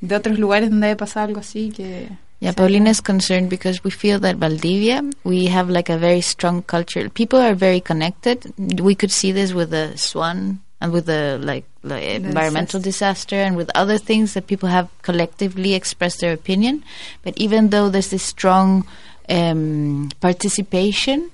[0.00, 2.08] de otros lugares donde haya pasado algo así que...
[2.40, 6.62] Yeah, Paulina is concerned because we feel that Valdivia, we have like a very strong
[6.62, 7.08] culture.
[7.08, 8.52] People are very connected.
[8.58, 13.56] We could see this with the swan and with the like, like environmental disaster and
[13.56, 16.84] with other things that people have collectively expressed their opinion.
[17.22, 18.86] But even though there's this strong
[19.30, 21.30] um, participation,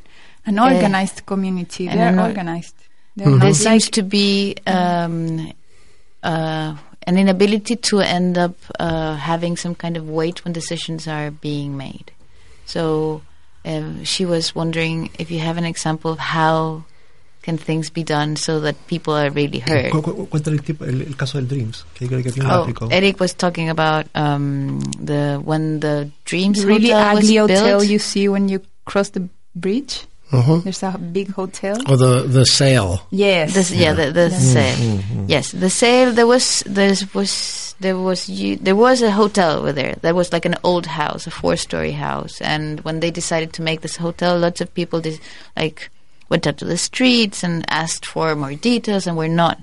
[0.46, 1.86] An organized community.
[1.88, 2.74] They're an organized.
[3.16, 5.52] They're there not seems like- to be um,
[6.22, 6.76] uh,
[7.06, 11.76] an inability to end up uh, having some kind of weight when decisions are being
[11.76, 12.12] made.
[12.66, 13.22] So
[13.64, 16.84] um, she was wondering if you have an example of how
[17.42, 19.90] can things be done so that people are really heard.
[19.92, 22.88] Cu- cu- Cuéntale el, tipo- el- el caso del Dreams, que creo que Oh.
[22.90, 27.78] Eric was talking about um, the when the Dreams the really hotel was ugly hotel
[27.78, 27.88] built.
[27.90, 30.06] you see when you cross the bridge.
[30.30, 30.62] Mhm.
[30.62, 31.76] There's a big hotel.
[31.88, 33.02] Or the the sale.
[33.10, 33.54] Yes.
[33.54, 35.00] This, yeah, the, the sale.
[35.26, 36.12] Yes, the sale.
[36.12, 39.96] There was there was there was you, there was a hotel over there.
[40.02, 42.40] That was like an old house, a four-story house.
[42.40, 45.18] And when they decided to make this hotel, lots of people dis-
[45.56, 45.90] like
[46.28, 49.58] went out to the streets and asked for more details, and were not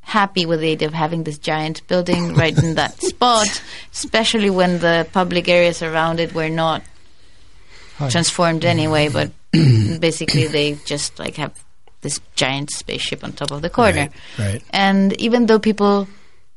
[0.00, 3.62] happy with the idea of having this giant building right in that spot,
[3.92, 6.82] especially when the public areas around it were not
[8.10, 9.30] transformed anyway, but
[10.00, 11.64] basically they just like have
[12.00, 14.08] this giant spaceship on top of the corner.
[14.38, 14.62] Right, right.
[14.70, 16.08] And even though people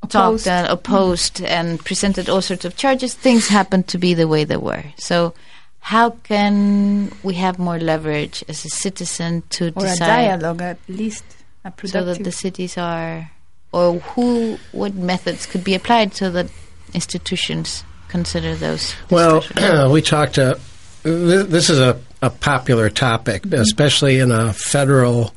[0.03, 0.45] Opposed.
[0.45, 4.43] talked and opposed and presented all sorts of charges, things happened to be the way
[4.43, 4.83] they were.
[4.97, 5.33] So
[5.79, 10.77] how can we have more leverage as a citizen to or a decide dialogue at
[10.87, 11.25] least.
[11.65, 13.29] A so that the cities are
[13.71, 16.47] or who what methods could be applied so that
[16.93, 19.43] institutions consider those Well,
[19.91, 20.59] we talked to.
[21.03, 25.33] This, this is a, a popular topic, especially in a federal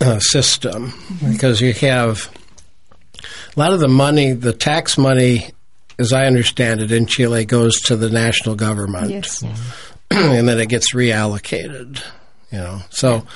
[0.00, 0.94] uh, system,
[1.28, 2.30] because you have
[3.56, 5.50] a lot of the money, the tax money,
[5.98, 9.42] as I understand it, in Chile goes to the national government, yes.
[10.10, 12.02] and then it gets reallocated.
[12.50, 13.26] You know, so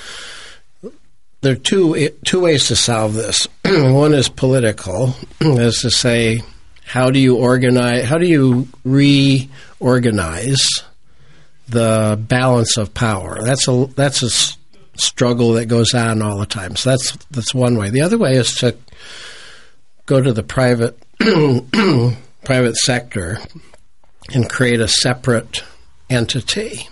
[1.41, 3.47] there are two two ways to solve this.
[3.65, 6.41] One is political, is to say,
[6.83, 8.05] how do you organize?
[8.05, 10.65] How do you reorganize
[11.67, 13.39] the balance of power?
[13.41, 14.57] That's a that's a s-
[14.97, 16.75] struggle that goes on all the time.
[16.75, 17.89] So that's that's one way.
[17.89, 18.75] The other way is to
[20.05, 20.97] go to the private
[22.43, 23.39] private sector
[24.33, 25.63] and create a separate
[26.09, 26.87] entity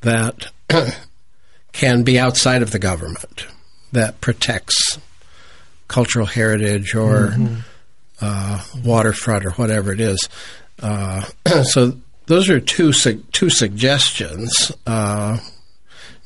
[0.00, 0.46] that
[1.72, 3.46] can be outside of the government
[3.92, 4.98] that protects
[5.88, 7.34] cultural heritage or
[8.20, 10.28] uh, waterfront or whatever it is.
[10.82, 11.24] Uh,
[11.62, 11.94] so
[12.28, 14.72] those are two two suggestions.
[14.86, 15.38] Uh,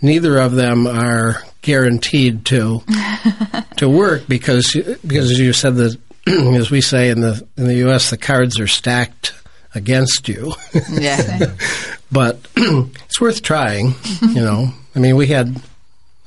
[0.01, 2.83] neither of them are guaranteed to
[3.77, 4.73] to work because
[5.07, 8.11] because as you said the as we say in the in the U.S.
[8.11, 9.33] the cards are stacked
[9.75, 10.55] against you.
[10.91, 11.55] yeah.
[12.13, 13.95] but it's worth trying.
[14.21, 15.61] You know, I mean, we had.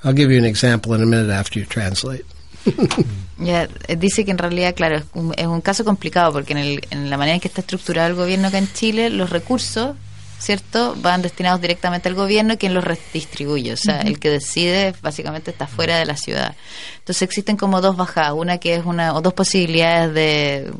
[0.03, 2.25] I'll give you an example in a minute after you translate.
[3.37, 6.59] Ya, eh, dice que en realidad, claro, es un, es un caso complicado porque en,
[6.59, 9.95] el- en la manera en que está estructurado el gobierno acá en Chile, los recursos,
[10.39, 13.73] ¿cierto?, van destinados directamente al gobierno quien los redistribuye.
[13.73, 16.55] O sea, el que decide básicamente está fuera de la ciudad.
[16.99, 20.71] Entonces existen como dos bajadas, una que es una, o dos posibilidades de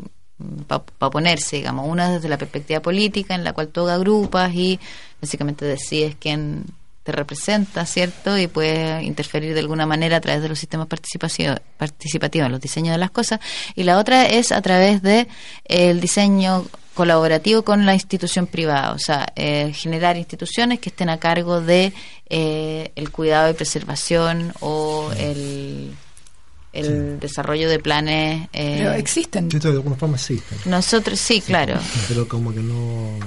[0.68, 4.80] para ponerse, digamos, una desde la perspectiva política en la cual tú agrupas y
[5.22, 6.64] básicamente decides quién
[7.06, 8.36] te representa, ¿cierto?
[8.36, 12.93] Y puedes interferir de alguna manera a través de los sistemas participativos en los diseños
[12.93, 13.39] de las cosas.
[13.76, 15.28] Y la otra es a través de
[15.66, 21.20] el diseño colaborativo con la institución privada, o sea, eh, generar instituciones que estén a
[21.20, 21.93] cargo de
[22.28, 25.93] eh, el cuidado y preservación o el,
[26.74, 28.49] el desarrollo de planes.
[28.53, 29.49] eh, Pero existen.
[29.53, 31.78] Esto de alguna forma existe, nosotros sí, claro.
[32.08, 33.20] pero como que no...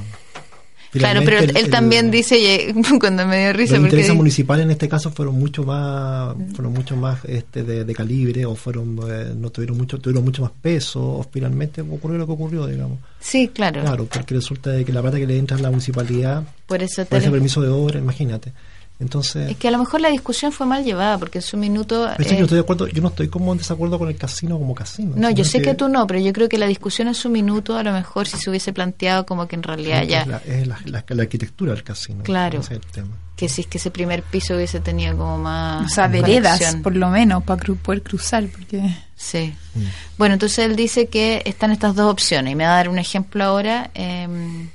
[0.99, 4.65] Claro, pero él, él también el- dice, cuando me dio risa, los porque intereses municipales
[4.65, 8.99] en este caso fueron mucho más fueron mucho más este de, de calibre o fueron
[9.09, 12.99] eh, no tuvieron mucho tuvieron mucho más peso o finalmente ocurrió lo que ocurrió digamos.
[13.21, 16.43] Sí, claro, claro porque resulta de que la plata que le entra a la municipalidad
[16.67, 18.53] por eso por ese permiso de obra imagínate
[19.01, 22.09] entonces es que a lo mejor la discusión fue mal llevada, porque en su minuto...
[22.11, 24.75] Eh, yo estoy de acuerdo yo no estoy como en desacuerdo con el casino como
[24.75, 27.29] casino no, yo sé que tú no, pero yo creo que la discusión en su
[27.31, 30.27] minuto, a lo mejor si se hubiese planteado como que en realidad es ya...
[30.27, 32.61] la, es la, la- la arquitectura del casino Claro.
[32.61, 35.87] ese es el tema que si es que ese primer piso hubiese tenido como más
[35.87, 36.83] O sea, veredas, conexión.
[36.83, 38.83] por lo menos, para poder cruzar, porque...
[39.15, 39.55] Sí.
[39.77, 39.81] Mm.
[40.19, 42.99] Bueno, entonces él dice que están estas dos opciones y me va a dar un
[42.99, 44.71] ejemplo ahora eh, en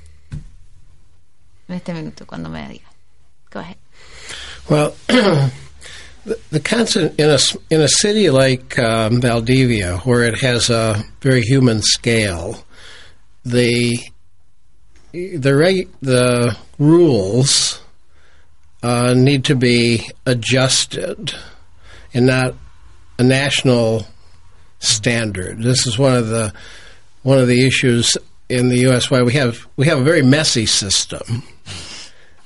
[1.68, 2.88] este minuto, cuando me diga.
[3.52, 3.76] Go ahead.
[4.68, 5.52] Well, the,
[6.50, 7.38] the concept in a
[7.68, 12.64] in a city like um, Valdivia, where it has a very human scale,
[13.44, 13.98] the
[15.12, 17.80] the the rules
[18.82, 21.34] uh, need to be adjusted,
[22.14, 22.54] and not
[23.18, 24.06] a national
[24.78, 25.62] standard.
[25.62, 26.54] This is one of the
[27.22, 28.16] one of the issues
[28.48, 29.10] in the U.S.
[29.10, 31.42] why we have we have a very messy system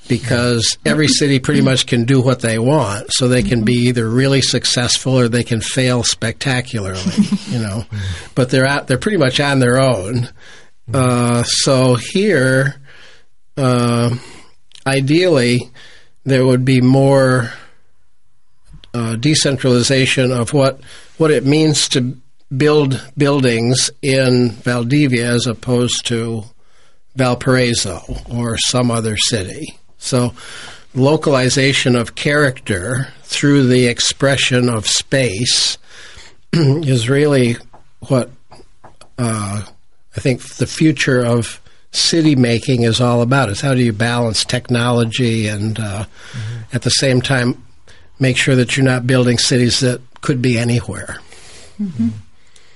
[0.09, 4.09] because every city pretty much can do what they want, so they can be either
[4.09, 7.13] really successful or they can fail spectacularly,
[7.47, 7.85] you know.
[8.35, 10.27] But they're out; they're pretty much on their own.
[10.91, 12.81] Uh, so here,
[13.55, 14.15] uh,
[14.85, 15.69] ideally,
[16.25, 17.53] there would be more
[18.93, 20.81] uh, decentralization of what
[21.17, 22.17] what it means to
[22.55, 26.43] build buildings in Valdivia as opposed to
[27.15, 28.01] Valparaiso
[28.31, 29.77] or some other city.
[29.99, 30.33] So,
[30.95, 35.77] localization of character through the expression of space
[36.53, 37.57] is really
[38.07, 38.29] what
[39.17, 39.63] uh,
[40.15, 43.49] I think the future of city making is all about.
[43.49, 46.05] Is how do you balance technology and uh,
[46.73, 47.61] at the same time
[48.19, 51.19] make sure that you're not building cities that could be anywhere.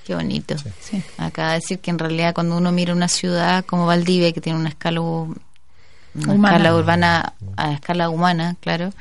[0.06, 0.54] Qué bonito.
[0.80, 1.02] Sí.
[1.18, 4.58] Acaba de decir que en realidad cuando uno mira una ciudad como Valdivia, que tiene
[4.58, 5.36] una escala, u- una
[6.14, 6.56] Humana.
[6.56, 8.92] escala urbana a escala humana, claro,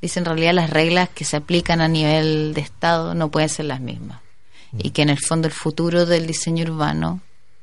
[0.00, 3.66] dice en realidad las reglas que se aplican a nivel de Estado no pueden ser
[3.66, 4.20] las mismas.
[4.78, 7.20] Y que en el fondo el futuro del diseño urbano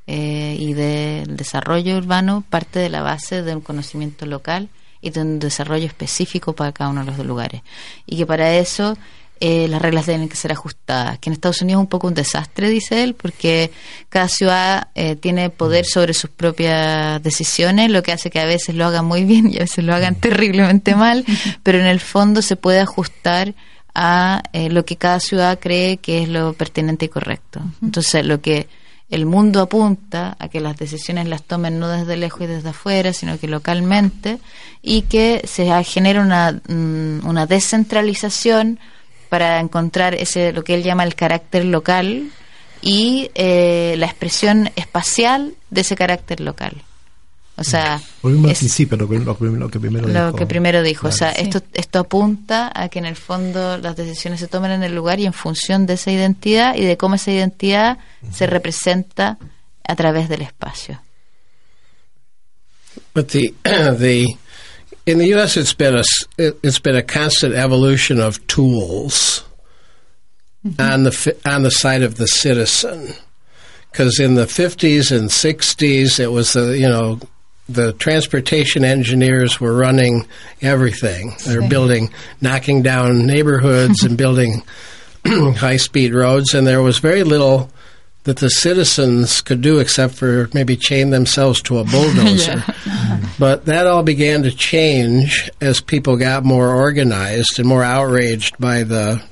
[0.07, 4.67] eh, y del desarrollo urbano parte de la base de un conocimiento local
[4.99, 7.61] y de un desarrollo específico para cada uno de los lugares.
[8.05, 8.97] Y que para eso
[9.39, 11.19] eh, las reglas deben que ser ajustadas.
[11.19, 13.71] Que en Estados Unidos es un poco un desastre, dice él, porque
[14.09, 18.75] cada ciudad eh, tiene poder sobre sus propias decisiones, lo que hace que a veces
[18.75, 21.25] lo hagan muy bien y a veces lo hagan terriblemente mal,
[21.63, 23.53] pero en el fondo se puede ajustar
[23.93, 27.61] a eh, lo que cada ciudad cree que es lo pertinente y correcto.
[27.81, 28.67] Entonces, lo que
[29.09, 33.13] el mundo apunta a que las decisiones las tomen no desde lejos y desde afuera,
[33.13, 34.39] sino que localmente,
[34.81, 38.79] y que se genera una, mm, una descentralización
[39.27, 42.29] para encontrar ese lo que él llama el carácter local
[42.81, 46.73] y eh, la expresión espacial de ese carácter local.
[47.59, 50.35] O sea, volvimos al es- principio lo que, lo que- lo que primero lo dijo.
[50.37, 51.07] que primero dijo.
[51.07, 54.83] O sea, esto, esto apunta a que en el fondo las decisiones se tomen en
[54.83, 57.97] el lugar y en función de esa identidad y de cómo esa identidad
[58.31, 59.39] se representa
[59.87, 61.01] a través del espacio.
[63.13, 63.53] But the
[63.99, 64.25] the
[65.07, 65.57] in the U.S.
[65.57, 66.03] it's been a
[66.37, 69.43] it's been a constant evolution of tools
[70.65, 70.79] mm-hmm.
[70.79, 73.13] on the on the side of the citizen.
[73.89, 77.19] Because in the 50s and 60s, it was the you know
[77.69, 80.27] the transportation engineers were running
[80.61, 81.35] everything.
[81.45, 84.61] They're building, knocking down neighborhoods and building
[85.25, 87.71] high speed roads, and there was very little
[88.27, 92.61] that the citizens could do except for maybe chain themselves to a bulldozer.
[93.39, 98.81] But that all began to change as people got more organized and more outraged by
[98.83, 99.23] the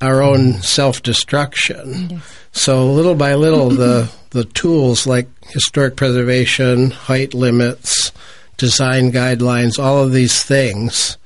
[0.00, 2.22] our own self destruction.
[2.52, 8.12] So little by little the the tools like historic preservation, height limits,
[8.56, 11.18] design guidelines, all of these things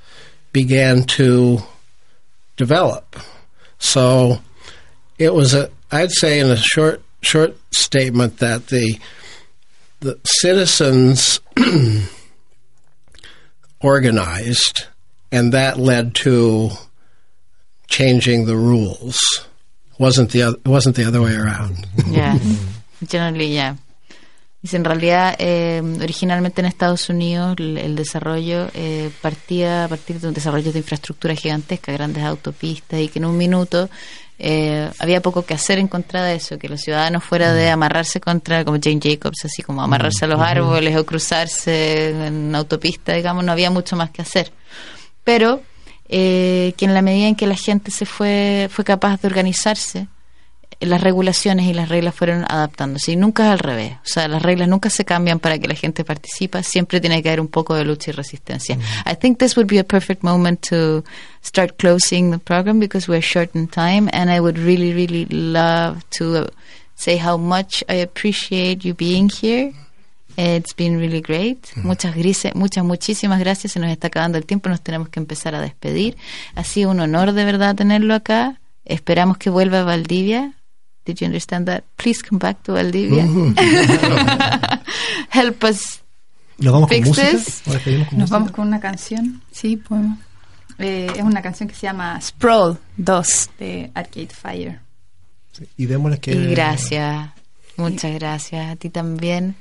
[0.52, 1.58] began to
[2.56, 3.16] develop.
[3.78, 4.40] So
[5.18, 8.98] it was a I'd say in a short short statement that the
[10.00, 11.40] the citizens
[13.80, 14.86] organized
[15.30, 16.70] and that led to
[17.86, 19.20] changing the rules.
[19.96, 21.86] Wasn't the oth- wasn't the other way around.
[22.10, 22.38] Ya,
[23.06, 23.76] generally, ya.
[24.60, 30.18] Dice, en realidad, eh, originalmente en Estados Unidos el, el desarrollo eh, partía a partir
[30.18, 33.90] de un desarrollo de infraestructura gigantesca, grandes autopistas, y que en un minuto
[34.38, 37.72] eh, había poco que hacer en contra de eso, que los ciudadanos fuera de Mm.
[37.74, 43.12] amarrarse contra, como Jane Jacobs, así como amarrarse a los árboles o cruzarse en autopista,
[43.12, 44.52] digamos, no había mucho más que hacer.
[45.22, 45.62] Pero
[46.08, 50.08] eh, que en la medida en que la gente se fue, fue capaz de organizarse,
[50.80, 53.92] las regulaciones y las reglas fueron adaptándose y nunca es al revés.
[53.94, 57.28] O sea, las reglas nunca se cambian para que la gente participe, siempre tiene que
[57.30, 58.76] haber un poco de lucha y resistencia.
[59.10, 61.04] I think this would be a perfect moment to
[61.44, 66.02] start closing the program because we're short in time and I would really, really love
[66.18, 66.46] to uh,
[66.96, 69.72] say how much I appreciate you being here.
[70.36, 71.70] It's been really great.
[71.76, 73.72] Muchas, grise- muchas, muchísimas gracias.
[73.74, 76.16] Se nos está acabando el tiempo, nos tenemos que empezar a despedir.
[76.56, 78.58] Ha sido un honor de verdad tenerlo acá.
[78.84, 80.54] Esperamos que vuelva a Valdivia.
[81.04, 81.84] Did you understand that?
[81.98, 83.24] Please come back to Valdivia.
[85.30, 86.00] Help us.
[86.58, 87.30] ¿Nos vamos con Fix música?
[87.30, 87.62] this.
[87.66, 88.26] ¿Nos con Nos música?
[88.30, 89.42] vamos con una canción.
[89.52, 90.18] Sí, podemos.
[90.78, 94.80] Eh, es una canción que se llama Sprawl 2 de Arcade Fire.
[95.52, 96.32] Sí, Y démosles que...
[96.32, 97.30] Y gracias.
[97.76, 98.70] Muchas gracias.
[98.70, 99.54] A ti también.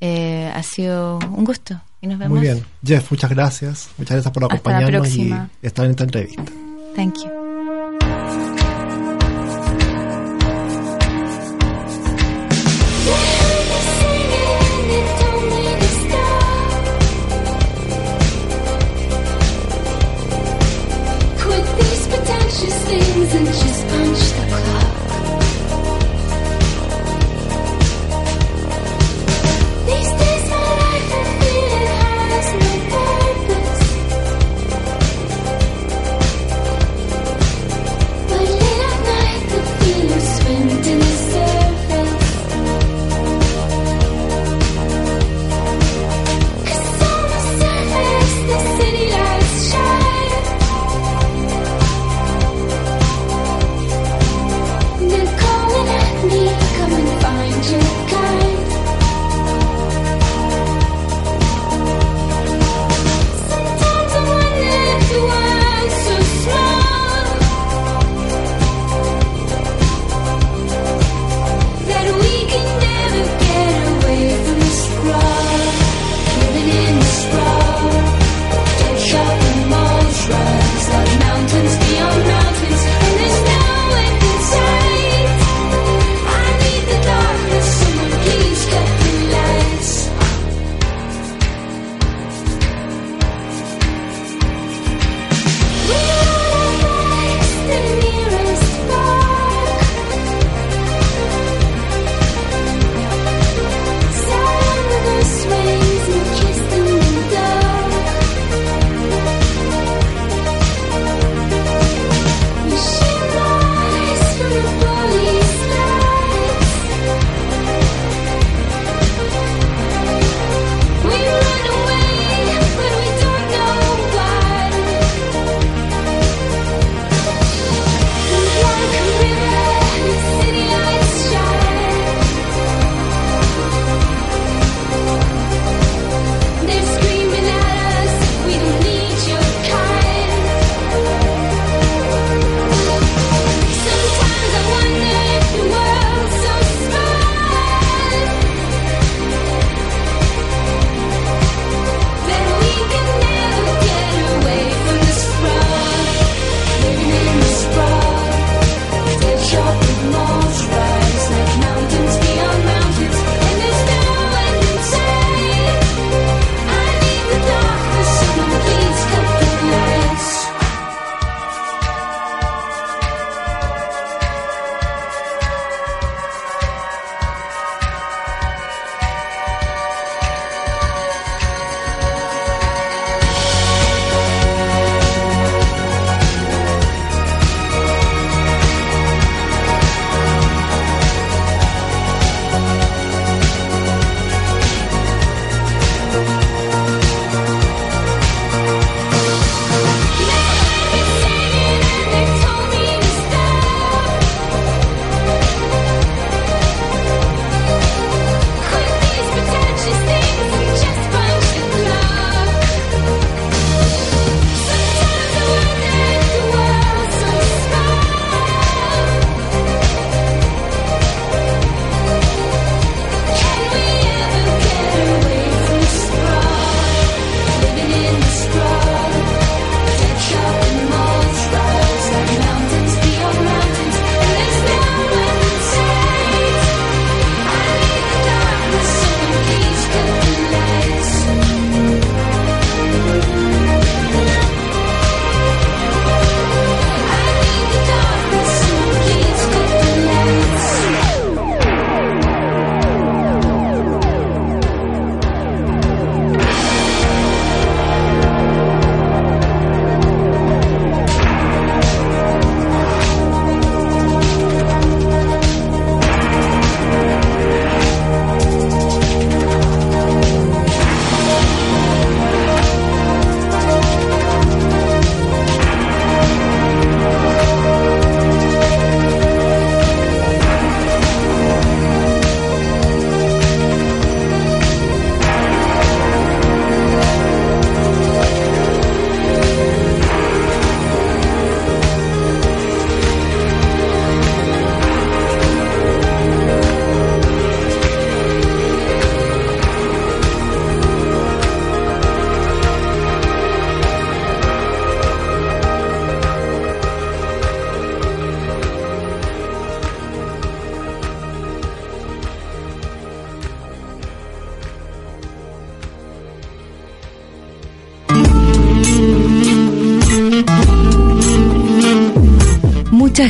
[0.00, 1.80] Eh, ha sido un gusto.
[2.00, 2.38] Y nos vemos.
[2.38, 2.64] Muy bien.
[2.84, 3.88] Jeff, muchas gracias.
[3.96, 6.44] Muchas gracias por acompañarnos y estar en esta entrevista.
[6.94, 7.43] Thank you.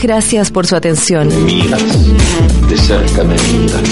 [0.05, 1.29] Gracias por su atención.
[1.47, 1.83] Miras,
[2.69, 3.83] de cerca me miras,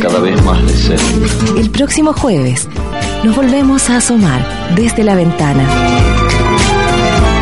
[0.00, 1.58] cada vez más de cerca.
[1.58, 2.68] El próximo jueves
[3.24, 4.40] nos volvemos a asomar
[4.76, 5.68] desde la ventana.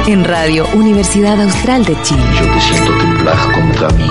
[0.07, 2.23] En Radio Universidad Austral de Chile.
[2.41, 4.11] Yo te siento temblar contra mí,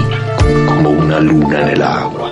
[0.67, 2.22] como una luna en el agua.